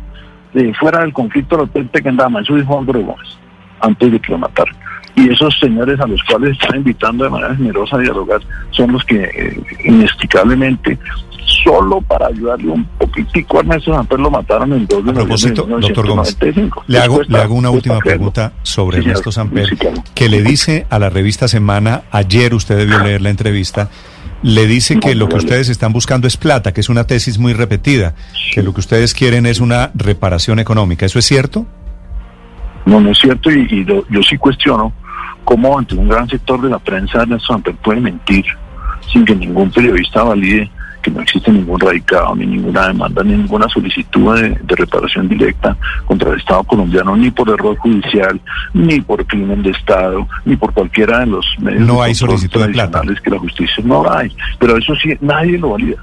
de 0.54 0.74
fuera 0.74 1.02
del 1.02 1.14
conflicto 1.14 1.56
del 1.56 1.66
Hotel 1.66 1.90
Tequendama. 1.90 2.42
Eso 2.42 2.56
dijo 2.56 2.80
Álvaro 2.80 3.02
Gómez 3.02 3.38
antes 3.82 4.12
de 4.12 4.20
que 4.20 4.32
lo 4.32 4.38
mataran 4.38 4.83
y 5.16 5.30
esos 5.30 5.58
señores 5.60 6.00
a 6.00 6.08
los 6.08 6.22
cuales 6.24 6.52
están 6.60 6.78
invitando 6.78 7.24
de 7.24 7.30
manera 7.30 7.56
generosa 7.56 7.98
a 7.98 8.00
dialogar 8.00 8.42
son 8.72 8.94
los 8.94 9.04
que 9.04 9.24
eh, 9.24 9.64
inexplicablemente 9.86 10.98
solo 11.64 12.02
para 12.02 12.28
ayudarle 12.28 12.70
un 12.70 12.86
poquitico 12.86 13.58
a 13.58 13.62
Ernesto 13.62 13.94
Samper 13.94 14.20
lo 14.20 14.32
mataron 14.32 14.74
en 14.74 14.88
2 14.88 15.06
de 15.06 15.12
A 15.12 15.14
propósito, 15.14 15.64
doctor 15.64 16.08
Gómez, 16.08 16.38
le 16.88 17.00
hago, 17.00 17.22
le 17.28 17.38
hago 17.38 17.54
una 17.54 17.70
última 17.70 18.00
pregunta 18.00 18.54
sobre 18.64 19.00
Ernesto 19.00 19.32
Samper, 19.32 19.70
que 20.16 20.30
le 20.30 20.42
dice 20.42 20.88
a 20.90 21.00
la 21.00 21.10
revista 21.10 21.48
Semana, 21.48 22.04
ayer 22.12 22.54
usted 22.54 22.78
debió 22.78 23.00
leer 23.00 23.22
la 23.22 23.30
entrevista, 23.30 23.90
le 24.42 24.66
dice 24.68 25.00
que 25.00 25.16
lo 25.16 25.30
que 25.30 25.36
ustedes 25.36 25.70
están 25.70 25.94
buscando 25.94 26.28
es 26.28 26.38
plata, 26.38 26.74
que 26.74 26.82
es 26.82 26.90
una 26.90 27.06
tesis 27.06 27.38
muy 27.38 27.54
repetida, 27.54 28.16
que 28.54 28.64
lo 28.64 28.74
que 28.74 28.80
ustedes 28.80 29.14
quieren 29.14 29.46
es 29.46 29.60
una 29.60 29.92
reparación 29.94 30.60
económica. 30.60 31.06
¿Eso 31.06 31.20
es 31.20 31.26
cierto? 31.26 31.66
No, 32.86 33.00
no 33.00 33.12
es 33.12 33.18
cierto 33.20 33.50
y, 33.50 33.86
yo 33.86 34.24
sí 34.28 34.38
cuestiono 34.38 34.92
cómo 35.44 35.78
ante 35.78 35.96
un 35.96 36.08
gran 36.08 36.28
sector 36.28 36.62
de 36.62 36.70
la 36.70 36.80
prensa 36.80 37.22
Ernesto 37.22 37.54
Samper 37.54 37.76
puede 37.76 38.02
mentir 38.02 38.46
sin 39.12 39.26
que 39.26 39.36
ningún 39.36 39.70
periodista 39.72 40.24
valide 40.24 40.70
que 41.04 41.12
no 41.12 41.22
existe 41.22 41.52
ningún 41.52 41.80
radicado, 41.80 42.34
ni 42.34 42.46
ninguna 42.46 42.88
demanda, 42.88 43.24
ni 43.24 43.34
ninguna 43.34 43.68
solicitud 43.68 44.40
de, 44.40 44.76
reparación 44.76 45.28
directa 45.28 45.76
contra 46.06 46.32
el 46.32 46.40
Estado 46.40 46.64
colombiano, 46.64 47.16
ni 47.18 47.30
por 47.30 47.50
error 47.50 47.78
judicial, 47.78 48.40
ni 48.74 49.02
por 49.02 49.26
crimen 49.28 49.62
de 49.62 49.72
Estado, 49.72 50.26
ni 50.46 50.56
por 50.56 50.74
cualquiera 50.74 51.20
de 51.20 51.26
los 51.26 51.46
medios 51.60 51.82
no 51.82 52.02
hay 52.02 52.16
solicitud 52.16 52.62
tradicionales 52.62 53.20
que 53.20 53.30
la 53.30 53.40
justicia 53.40 53.84
no 53.86 54.10
hay. 54.10 54.34
Pero 54.58 54.78
eso 54.78 54.96
sí, 54.96 55.10
nadie 55.20 55.58
lo 55.58 55.72
valida. 55.72 55.98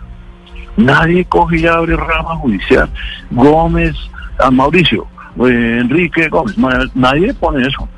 Nadie 0.77 1.25
coge 1.25 1.61
y 1.61 1.67
abre 1.67 1.97
rama 1.97 2.37
judicial. 2.37 2.89
Gómez, 3.31 3.97
a 4.39 4.51
Mauricio, 4.51 5.07
eh, 5.47 5.79
Enrique 5.81 6.29
Gómez, 6.29 6.57
nadie 6.95 7.33
pone 7.35 7.67
eso 7.67 7.89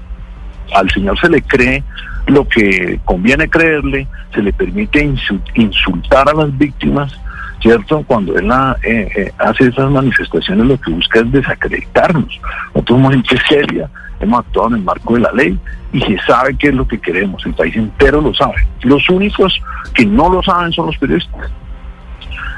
al 0.74 0.90
señor 0.90 1.18
se 1.18 1.28
le 1.28 1.42
cree 1.42 1.82
lo 2.26 2.46
que 2.48 3.00
conviene 3.04 3.48
creerle, 3.48 4.06
se 4.34 4.42
le 4.42 4.52
permite 4.52 5.12
insultar 5.54 6.28
a 6.28 6.34
las 6.34 6.56
víctimas, 6.56 7.12
¿cierto? 7.60 8.02
Cuando 8.06 8.36
él 8.38 8.50
eh, 8.82 9.08
eh, 9.16 9.32
hace 9.38 9.68
esas 9.68 9.90
manifestaciones 9.90 10.66
lo 10.66 10.80
que 10.80 10.90
busca 10.90 11.20
es 11.20 11.32
desacreditarnos. 11.32 12.40
Nosotros 12.74 12.98
somos 12.98 13.14
gente 13.14 13.36
seria, 13.48 13.90
hemos 14.20 14.40
actuado 14.40 14.68
en 14.68 14.74
el 14.76 14.82
marco 14.82 15.14
de 15.14 15.20
la 15.20 15.32
ley 15.32 15.58
y 15.92 16.00
se 16.00 16.18
sabe 16.26 16.56
qué 16.56 16.68
es 16.68 16.74
lo 16.74 16.86
que 16.86 16.98
queremos, 16.98 17.44
el 17.44 17.54
país 17.54 17.74
entero 17.76 18.20
lo 18.20 18.32
sabe. 18.34 18.66
Los 18.82 19.08
únicos 19.08 19.60
que 19.94 20.06
no 20.06 20.28
lo 20.28 20.42
saben 20.42 20.72
son 20.72 20.86
los 20.86 20.96
periodistas. 20.96 21.50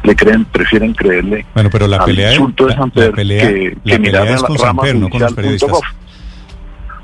Le 0.02 0.14
creen, 0.14 0.44
prefieren 0.44 0.92
creerle 0.92 1.46
bueno, 1.54 1.70
pero 1.70 1.88
la 1.88 2.04
pelea, 2.04 2.32
insulto 2.32 2.66
de 2.66 2.74
San 2.74 2.90
Pedro 2.90 3.14
que, 3.14 3.74
que 3.86 3.98
mirar 3.98 4.28
es 4.28 4.42
con 4.42 4.56
no 5.00 5.08
con 5.08 5.20
los 5.20 5.32
periodistas. 5.32 5.70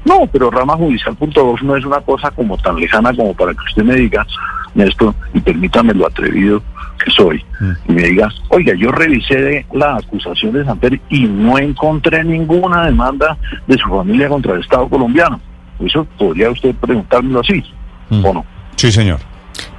No, 0.04 0.26
pero 0.32 0.50
rama 0.50 0.76
judicial.gov 0.76 1.62
no 1.62 1.76
es 1.76 1.84
una 1.84 2.00
cosa 2.00 2.30
como 2.30 2.56
tan 2.58 2.76
lejana 2.76 3.14
como 3.14 3.34
para 3.34 3.52
que 3.52 3.60
usted 3.68 3.84
me 3.84 3.94
diga, 3.96 4.26
Néstor, 4.74 5.14
y 5.34 5.40
permítame 5.40 5.94
lo 5.94 6.06
atrevido 6.06 6.62
que 7.02 7.10
soy, 7.10 7.42
mm. 7.60 7.70
y 7.88 7.92
me 7.92 8.02
diga, 8.02 8.28
oiga, 8.48 8.74
yo 8.74 8.90
revisé 8.92 9.64
la 9.72 9.96
acusación 9.96 10.52
de 10.52 10.64
Santer 10.64 11.00
y 11.08 11.24
no 11.24 11.58
encontré 11.58 12.22
ninguna 12.24 12.86
demanda 12.86 13.36
de 13.66 13.76
su 13.78 13.88
familia 13.88 14.28
contra 14.28 14.54
el 14.54 14.60
Estado 14.60 14.88
colombiano. 14.88 15.40
Eso 15.78 16.04
podría 16.18 16.50
usted 16.50 16.74
preguntármelo 16.74 17.40
así, 17.40 17.62
mm. 18.10 18.24
¿o 18.24 18.34
no? 18.34 18.44
Sí, 18.76 18.92
señor. 18.92 19.20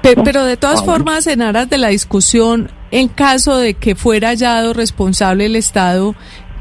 Pero, 0.01 0.45
de 0.45 0.57
todas 0.57 0.81
ah, 0.81 0.85
formas, 0.85 1.27
en 1.27 1.41
aras 1.41 1.69
de 1.69 1.77
la 1.77 1.89
discusión, 1.89 2.71
en 2.89 3.07
caso 3.07 3.57
de 3.57 3.75
que 3.75 3.95
fuera 3.95 4.29
hallado 4.29 4.73
responsable 4.73 5.45
el 5.45 5.55
Estado, 5.55 6.15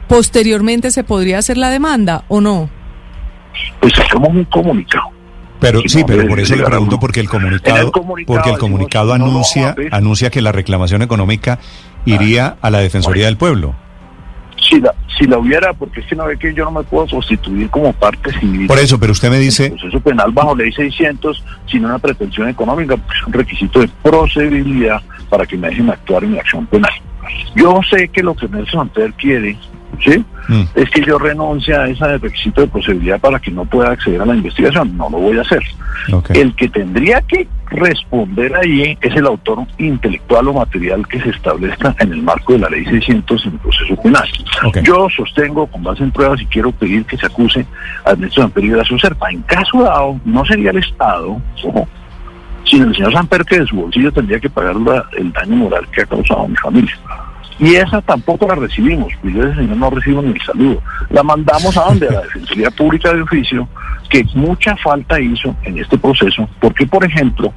posteriormente 0.09 0.90
se 0.90 1.05
podría 1.05 1.38
hacer 1.38 1.57
la 1.57 1.70
demanda, 1.70 2.25
¿o 2.29 2.40
no? 2.40 2.68
Pues 3.81 3.99
hacemos 3.99 4.29
un 4.29 4.45
comunicado. 4.45 5.11
Pero 5.61 5.83
sí, 5.87 6.05
pero 6.07 6.27
por 6.27 6.41
eso 6.41 6.57
le 6.57 6.65
pregunto 6.65 6.99
porque 6.99 7.21
el 7.21 7.29
comunicado, 7.29 7.93
porque 8.27 8.51
el 8.51 8.59
comunicado 8.59 9.13
anuncia 9.13 9.75
anuncia 9.91 10.31
que 10.31 10.41
la 10.41 10.53
reclamación 10.53 11.03
económica 11.03 11.59
iría 12.07 12.57
a 12.63 12.71
la 12.71 12.79
defensoría 12.79 13.27
del 13.27 13.37
pueblo. 13.37 13.75
Si 14.57 14.81
la, 14.81 14.95
si 15.19 15.27
la 15.27 15.39
hubiera, 15.39 15.73
porque 15.73 16.01
es 16.01 16.07
que 16.07 16.15
no 16.15 16.27
ve 16.27 16.39
que 16.39 16.55
yo 16.55 16.65
no 16.65 16.71
me 16.71 16.83
puedo 16.83 17.07
constituir 17.07 17.69
como 17.71 17.93
parte 17.93 18.33
civil. 18.39 18.67
Por 18.67 18.79
eso, 18.79 18.99
pero 18.99 19.13
usted 19.13 19.31
me 19.31 19.39
dice... 19.39 19.67
El 19.67 19.73
proceso 19.73 20.01
penal 20.01 20.31
bajo 20.33 20.55
ley 20.55 20.73
600, 20.73 21.45
sin 21.67 21.85
una 21.85 21.99
pretensión 21.99 22.49
económica, 22.49 22.97
pues 22.97 23.19
es 23.19 23.27
un 23.27 23.33
requisito 23.33 23.81
de 23.81 23.91
procedibilidad 24.03 25.03
para 25.29 25.45
que 25.45 25.57
me 25.57 25.69
dejen 25.69 25.91
actuar 25.91 26.25
en 26.25 26.33
mi 26.33 26.39
acción 26.39 26.67
penal. 26.67 26.93
Yo 27.55 27.81
sé 27.91 28.09
que 28.09 28.23
lo 28.23 28.35
que 28.35 28.49
Nelson 28.49 28.87
Santer 28.87 29.13
quiere 29.15 29.59
¿sí? 30.05 30.25
Mm. 30.49 30.63
Es 30.75 30.91
que 30.91 31.03
yo 31.05 31.19
renuncie 31.19 31.75
a 31.75 31.87
ese 31.87 32.19
requisito 32.19 32.61
de 32.61 32.67
posibilidad 32.67 33.21
para 33.21 33.39
que 33.39 33.51
no 33.51 33.65
pueda 33.65 33.91
acceder 33.91 34.21
a 34.21 34.27
la 34.27 34.35
investigación. 34.35 34.97
No 34.97 35.09
lo 35.11 35.19
voy 35.19 35.39
a 35.39 35.43
hacer. 35.43 35.63
El 36.31 36.55
que 36.55 36.69
tendría 36.69 37.21
que 37.23 37.47
responder 37.67 38.55
ahí 38.57 38.99
es 39.01 39.15
el 39.15 39.27
autor 39.27 39.65
intelectual 39.79 40.49
o 40.49 40.55
material 40.55 41.07
que 41.07 41.21
se 41.21 41.31
establezca 41.31 41.95
en 42.01 42.13
el 42.13 42.23
marco 42.23 42.55
de 42.55 42.61
la 42.61 42.69
ley 42.69 42.85
600 42.85 43.47
en 43.47 43.53
el 43.53 43.59
proceso 43.59 43.97
penal. 44.03 44.29
Yo 44.83 45.09
sostengo, 45.15 45.67
con 45.67 45.83
base 45.83 46.03
en 46.03 46.11
pruebas, 46.11 46.41
y 46.41 46.47
quiero 46.47 46.73
pedir 46.73 47.05
que 47.05 47.17
se 47.17 47.27
acuse 47.27 47.67
a 48.05 48.13
Ernesto 48.13 48.41
Samper 48.41 48.65
y 48.65 48.85
su 48.85 48.99
Serpa. 48.99 49.31
En 49.31 49.43
caso 49.43 49.83
dado, 49.83 50.21
no 50.25 50.45
sería 50.45 50.71
el 50.71 50.79
Estado, 50.79 51.41
ojo, 51.63 51.89
sino 52.65 52.87
el 52.87 52.95
señor 52.95 53.13
Samper 53.13 53.45
que 53.45 53.61
de 53.61 53.67
su 53.67 53.77
bolsillo 53.77 54.13
tendría 54.13 54.41
que 54.41 54.51
pagar 54.51 54.77
el 55.17 55.33
daño 55.33 55.57
moral 55.57 55.87
que 55.93 56.03
ha 56.03 56.07
causado 56.07 56.45
a 56.45 56.49
mi 56.49 56.57
familia. 56.57 56.99
Y 57.61 57.75
esa 57.75 58.01
tampoco 58.01 58.49
la 58.49 58.55
recibimos, 58.55 59.12
pues 59.20 59.35
yo 59.35 59.44
ese 59.44 59.57
señor 59.57 59.77
no 59.77 59.90
recibo 59.90 60.23
ni 60.23 60.33
el 60.33 60.40
saludo. 60.40 60.83
La 61.11 61.23
mandamos 61.23 61.77
a 61.77 61.83
donde, 61.83 62.09
a 62.09 62.12
la 62.12 62.23
Defensoría 62.23 62.70
Pública 62.70 63.12
de 63.12 63.20
Oficio, 63.20 63.68
que 64.09 64.25
mucha 64.35 64.75
falta 64.79 65.20
hizo 65.20 65.55
en 65.64 65.79
este 65.79 65.99
proceso, 65.99 66.49
porque 66.59 66.87
por 66.87 67.05
ejemplo, 67.05 67.53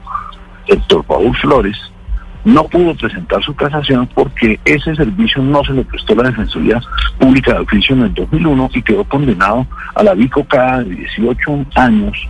Héctor 0.68 1.06
Paul 1.06 1.34
Flores 1.38 1.78
no 2.44 2.66
pudo 2.66 2.94
presentar 2.96 3.42
su 3.44 3.56
casación 3.56 4.08
porque 4.14 4.60
ese 4.66 4.94
servicio 4.94 5.42
no 5.42 5.64
se 5.64 5.72
le 5.72 5.86
prestó 5.86 6.12
a 6.14 6.24
la 6.24 6.30
Defensoría 6.30 6.82
Pública 7.18 7.54
de 7.54 7.60
Oficio 7.60 7.96
en 7.96 8.04
el 8.04 8.14
2001 8.14 8.70
y 8.74 8.82
quedó 8.82 9.06
condenado 9.06 9.66
a 9.96 10.04
la 10.04 10.14
bicocada 10.14 10.84
de 10.84 10.96
18 10.96 11.66
años, 11.76 12.28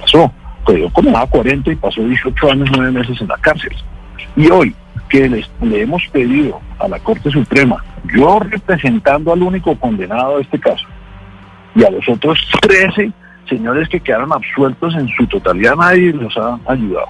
pasó, 0.00 0.32
quedó 0.66 0.90
condenado 0.90 1.24
a 1.24 1.28
40 1.28 1.70
y 1.70 1.76
pasó 1.76 2.02
18 2.02 2.50
años, 2.50 2.68
9 2.74 2.90
meses 2.90 3.20
en 3.20 3.28
la 3.28 3.36
cárcel. 3.36 3.72
Y 4.34 4.50
hoy 4.50 4.74
que 5.14 5.28
les, 5.28 5.48
le 5.62 5.82
hemos 5.82 6.04
pedido 6.08 6.60
a 6.80 6.88
la 6.88 6.98
Corte 6.98 7.30
Suprema, 7.30 7.76
yo 8.12 8.40
representando 8.40 9.32
al 9.32 9.44
único 9.44 9.76
condenado 9.76 10.38
de 10.38 10.42
este 10.42 10.58
caso, 10.58 10.84
y 11.76 11.84
a 11.84 11.90
los 11.90 12.08
otros 12.08 12.36
13 12.60 13.12
señores 13.48 13.88
que 13.88 14.00
quedaron 14.00 14.32
absueltos 14.32 14.92
en 14.96 15.08
su 15.10 15.24
totalidad, 15.28 15.76
nadie 15.76 16.12
los 16.12 16.36
ha 16.36 16.58
ayudado. 16.66 17.06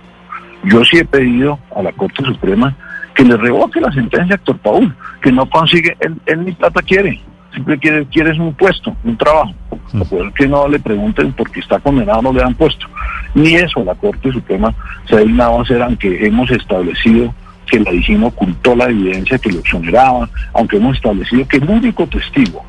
Yo 0.64 0.84
sí 0.84 0.98
he 0.98 1.04
pedido 1.06 1.58
a 1.74 1.82
la 1.82 1.92
Corte 1.92 2.22
Suprema 2.24 2.76
que 3.14 3.24
le 3.24 3.38
revoque 3.38 3.80
la 3.80 3.90
sentencia 3.90 4.34
a 4.34 4.36
Héctor 4.36 4.58
Paul, 4.58 4.94
que 5.22 5.32
no 5.32 5.48
consigue, 5.48 5.96
él, 6.00 6.14
él 6.26 6.44
ni 6.44 6.52
plata 6.52 6.82
quiere, 6.82 7.18
siempre 7.52 7.78
quiere, 7.78 8.04
quiere 8.08 8.38
un 8.38 8.52
puesto, 8.52 8.94
un 9.02 9.16
trabajo, 9.16 9.54
para 9.90 10.04
poder 10.04 10.32
que 10.34 10.46
no 10.46 10.68
le 10.68 10.78
pregunten 10.78 11.32
por 11.32 11.50
qué 11.50 11.60
está 11.60 11.78
condenado 11.78 12.20
no 12.20 12.34
le 12.34 12.40
dan 12.40 12.54
puesto. 12.54 12.86
Ni 13.34 13.54
eso 13.54 13.82
la 13.82 13.94
Corte 13.94 14.30
Suprema 14.30 14.74
se 15.08 15.16
ha 15.16 15.20
dignado 15.20 15.58
a 15.58 15.62
hacer, 15.62 15.80
aunque 15.80 16.26
hemos 16.26 16.50
establecido 16.50 17.32
que 17.66 17.80
la 17.80 17.90
DIGIN 17.90 18.24
ocultó 18.24 18.74
la 18.74 18.86
evidencia 18.86 19.38
que 19.38 19.52
lo 19.52 19.60
exoneraba, 19.60 20.28
aunque 20.52 20.76
hemos 20.76 20.96
establecido 20.96 21.46
que 21.48 21.56
el 21.58 21.68
único 21.68 22.06
testigo 22.06 22.64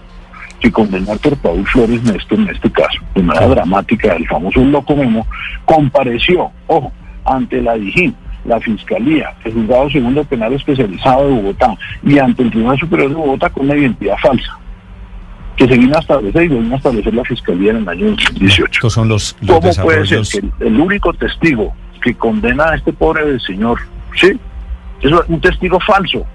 que 0.59 0.71
condenó 0.71 1.11
a 1.11 1.15
Héctor 1.15 1.37
Paul 1.37 1.65
Flores 1.67 2.03
Néstor 2.03 2.39
en 2.39 2.49
este 2.49 2.71
caso, 2.71 2.99
de 3.13 3.23
manera 3.23 3.47
dramática, 3.47 4.13
el 4.13 4.27
famoso 4.27 4.63
loco 4.63 4.95
Memo, 4.95 5.27
compareció, 5.65 6.51
ojo, 6.67 6.91
ante 7.25 7.61
la 7.61 7.75
DIGIN, 7.75 8.15
la 8.45 8.59
Fiscalía, 8.59 9.33
el 9.43 9.53
Juzgado 9.53 9.89
Segundo 9.89 10.23
Penal 10.23 10.53
Especializado 10.53 11.27
de 11.27 11.35
Bogotá 11.35 11.75
y 12.03 12.19
ante 12.19 12.43
el 12.43 12.51
Tribunal 12.51 12.79
Superior 12.79 13.09
de 13.09 13.15
Bogotá 13.15 13.49
con 13.49 13.65
una 13.65 13.75
identidad 13.75 14.17
falsa 14.21 14.57
que 15.55 15.67
se 15.67 15.77
vino 15.77 15.95
a 15.95 15.99
establecer 15.99 16.43
y 16.43 16.49
lo 16.49 16.59
vino 16.59 16.73
a 16.73 16.77
establecer 16.77 17.13
la 17.13 17.23
Fiscalía 17.23 17.71
en 17.71 17.77
el 17.77 17.89
año 17.89 18.05
2018. 18.11 18.65
Estos 18.71 18.93
son 18.93 19.07
los, 19.07 19.35
los 19.41 19.59
¿Cómo 19.59 19.71
puede 19.83 20.05
ser 20.05 20.21
que 20.29 20.45
el, 20.45 20.67
el 20.67 20.79
único 20.79 21.13
testigo 21.13 21.73
que 22.03 22.13
condena 22.13 22.71
a 22.71 22.75
este 22.75 22.91
pobre 22.93 23.39
señor, 23.39 23.79
sí, 24.15 24.37
es 25.07 25.13
un 25.27 25.41
testigo 25.41 25.79
falso, 25.79 26.25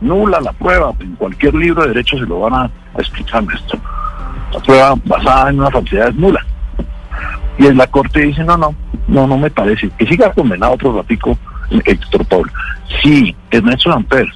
nula 0.00 0.40
la 0.40 0.52
prueba, 0.52 0.92
en 1.00 1.16
cualquier 1.16 1.54
libro 1.54 1.82
de 1.82 1.88
derecho 1.88 2.16
se 2.18 2.26
lo 2.26 2.40
van 2.40 2.54
a, 2.54 2.62
a 2.62 2.98
explicar 2.98 3.44
esto. 3.54 3.78
La 4.52 4.60
prueba 4.60 4.94
basada 5.04 5.50
en 5.50 5.60
una 5.60 5.70
falsedad 5.70 6.08
es 6.08 6.14
nula. 6.14 6.44
Y 7.58 7.66
en 7.66 7.76
la 7.76 7.86
corte 7.86 8.20
dice, 8.20 8.42
no, 8.42 8.56
no, 8.56 8.74
no, 9.06 9.26
no 9.26 9.36
me 9.36 9.50
parece. 9.50 9.90
Que 9.98 10.06
siga 10.06 10.32
condenado 10.32 10.72
otro 10.72 10.96
ratico 10.96 11.38
Héctor 11.84 12.24
Paul. 12.26 12.50
Sí, 13.02 13.34
Ernesto 13.50 13.92
Samper 13.92 14.26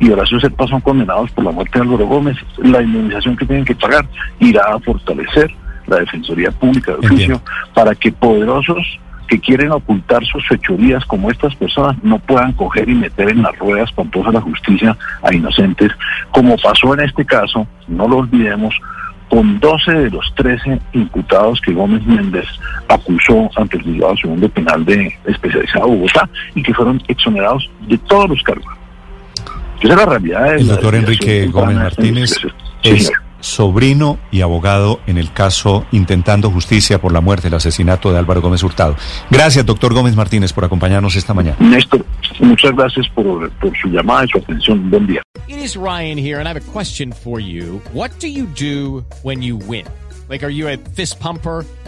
y 0.00 0.10
Horacio 0.10 0.40
Serpa 0.40 0.66
son 0.66 0.80
condenados 0.80 1.30
por 1.32 1.44
la 1.44 1.50
muerte 1.50 1.78
de 1.78 1.84
Álvaro 1.84 2.06
Gómez. 2.06 2.36
La 2.58 2.82
indemnización 2.82 3.36
que 3.36 3.46
tienen 3.46 3.64
que 3.64 3.74
pagar 3.74 4.06
irá 4.38 4.62
a 4.74 4.78
fortalecer 4.78 5.50
la 5.86 5.96
Defensoría 5.98 6.50
Pública 6.50 6.92
de 6.92 6.98
Oficio 6.98 7.14
Entiendo. 7.14 7.42
para 7.74 7.94
que 7.94 8.12
poderosos 8.12 9.00
que 9.28 9.38
quieren 9.38 9.70
ocultar 9.70 10.24
sus 10.24 10.46
fechorías 10.48 11.04
como 11.04 11.30
estas 11.30 11.54
personas 11.54 11.96
no 12.02 12.18
puedan 12.18 12.52
coger 12.52 12.88
y 12.88 12.94
meter 12.94 13.28
en 13.28 13.42
las 13.42 13.56
ruedas 13.58 13.90
espantosas 13.90 14.34
la 14.34 14.40
justicia 14.40 14.96
a 15.22 15.34
inocentes, 15.34 15.92
como 16.32 16.56
pasó 16.56 16.94
en 16.94 17.00
este 17.00 17.24
caso, 17.24 17.66
no 17.86 18.08
lo 18.08 18.18
olvidemos, 18.18 18.74
con 19.28 19.60
12 19.60 19.92
de 19.92 20.10
los 20.10 20.34
13 20.36 20.80
imputados 20.94 21.60
que 21.60 21.72
Gómez 21.72 22.04
Méndez 22.06 22.46
acusó 22.88 23.50
ante 23.56 23.76
el 23.76 23.84
juzgado 23.84 24.16
segundo 24.16 24.48
penal 24.48 24.84
de 24.84 25.14
especializado 25.26 25.88
de 25.88 25.96
Bogotá 25.96 26.28
y 26.54 26.62
que 26.62 26.72
fueron 26.72 27.02
exonerados 27.08 27.70
de 27.86 27.98
todos 27.98 28.30
los 28.30 28.42
cargos. 28.42 28.74
Esa 29.80 29.92
es 29.92 29.96
la 29.96 30.06
realidad. 30.06 30.44
de 30.44 30.56
El 30.56 30.66
la 30.66 30.72
doctor 30.72 30.94
Enrique 30.94 31.46
Gómez 31.46 31.76
Martínez 31.76 32.32
es. 32.82 33.12
Sobrino 33.40 34.18
y 34.30 34.40
abogado 34.40 35.00
en 35.06 35.18
el 35.18 35.32
caso 35.32 35.84
Intentando 35.92 36.50
Justicia 36.50 37.00
por 37.00 37.12
la 37.12 37.20
muerte, 37.20 37.48
el 37.48 37.54
asesinato 37.54 38.12
de 38.12 38.18
Álvaro 38.18 38.40
Gómez 38.40 38.62
Hurtado. 38.62 38.96
Gracias, 39.30 39.64
doctor 39.64 39.94
Gómez 39.94 40.16
Martínez, 40.16 40.52
por 40.52 40.64
acompañarnos 40.64 41.16
esta 41.16 41.34
mañana. 41.34 41.56
Néstor, 41.60 42.04
muchas 42.40 42.74
gracias 42.74 43.08
por, 43.10 43.50
por 43.52 43.76
su 43.76 43.88
llamada 43.88 44.24
y 44.24 44.28
su 44.28 44.38
atención. 44.38 44.90
Buen 44.90 45.06
día. 45.06 45.22
It 45.48 45.58
is 45.58 45.76
Ryan 45.76 46.18
here, 46.18 46.38
and 46.38 46.46
I 46.46 46.50
have 46.50 46.60
a 46.60 46.72
question 46.72 47.12
for 47.12 47.40
you. 47.40 47.80
What 47.92 48.10
do 48.20 48.28
you 48.28 48.46
do 48.46 49.04
when 49.22 49.42
you 49.42 49.56
win? 49.56 49.86
Like, 50.28 50.44
are 50.44 50.52
you 50.52 50.68
a 50.68 50.76
fist 50.94 51.18
pumper? 51.20 51.64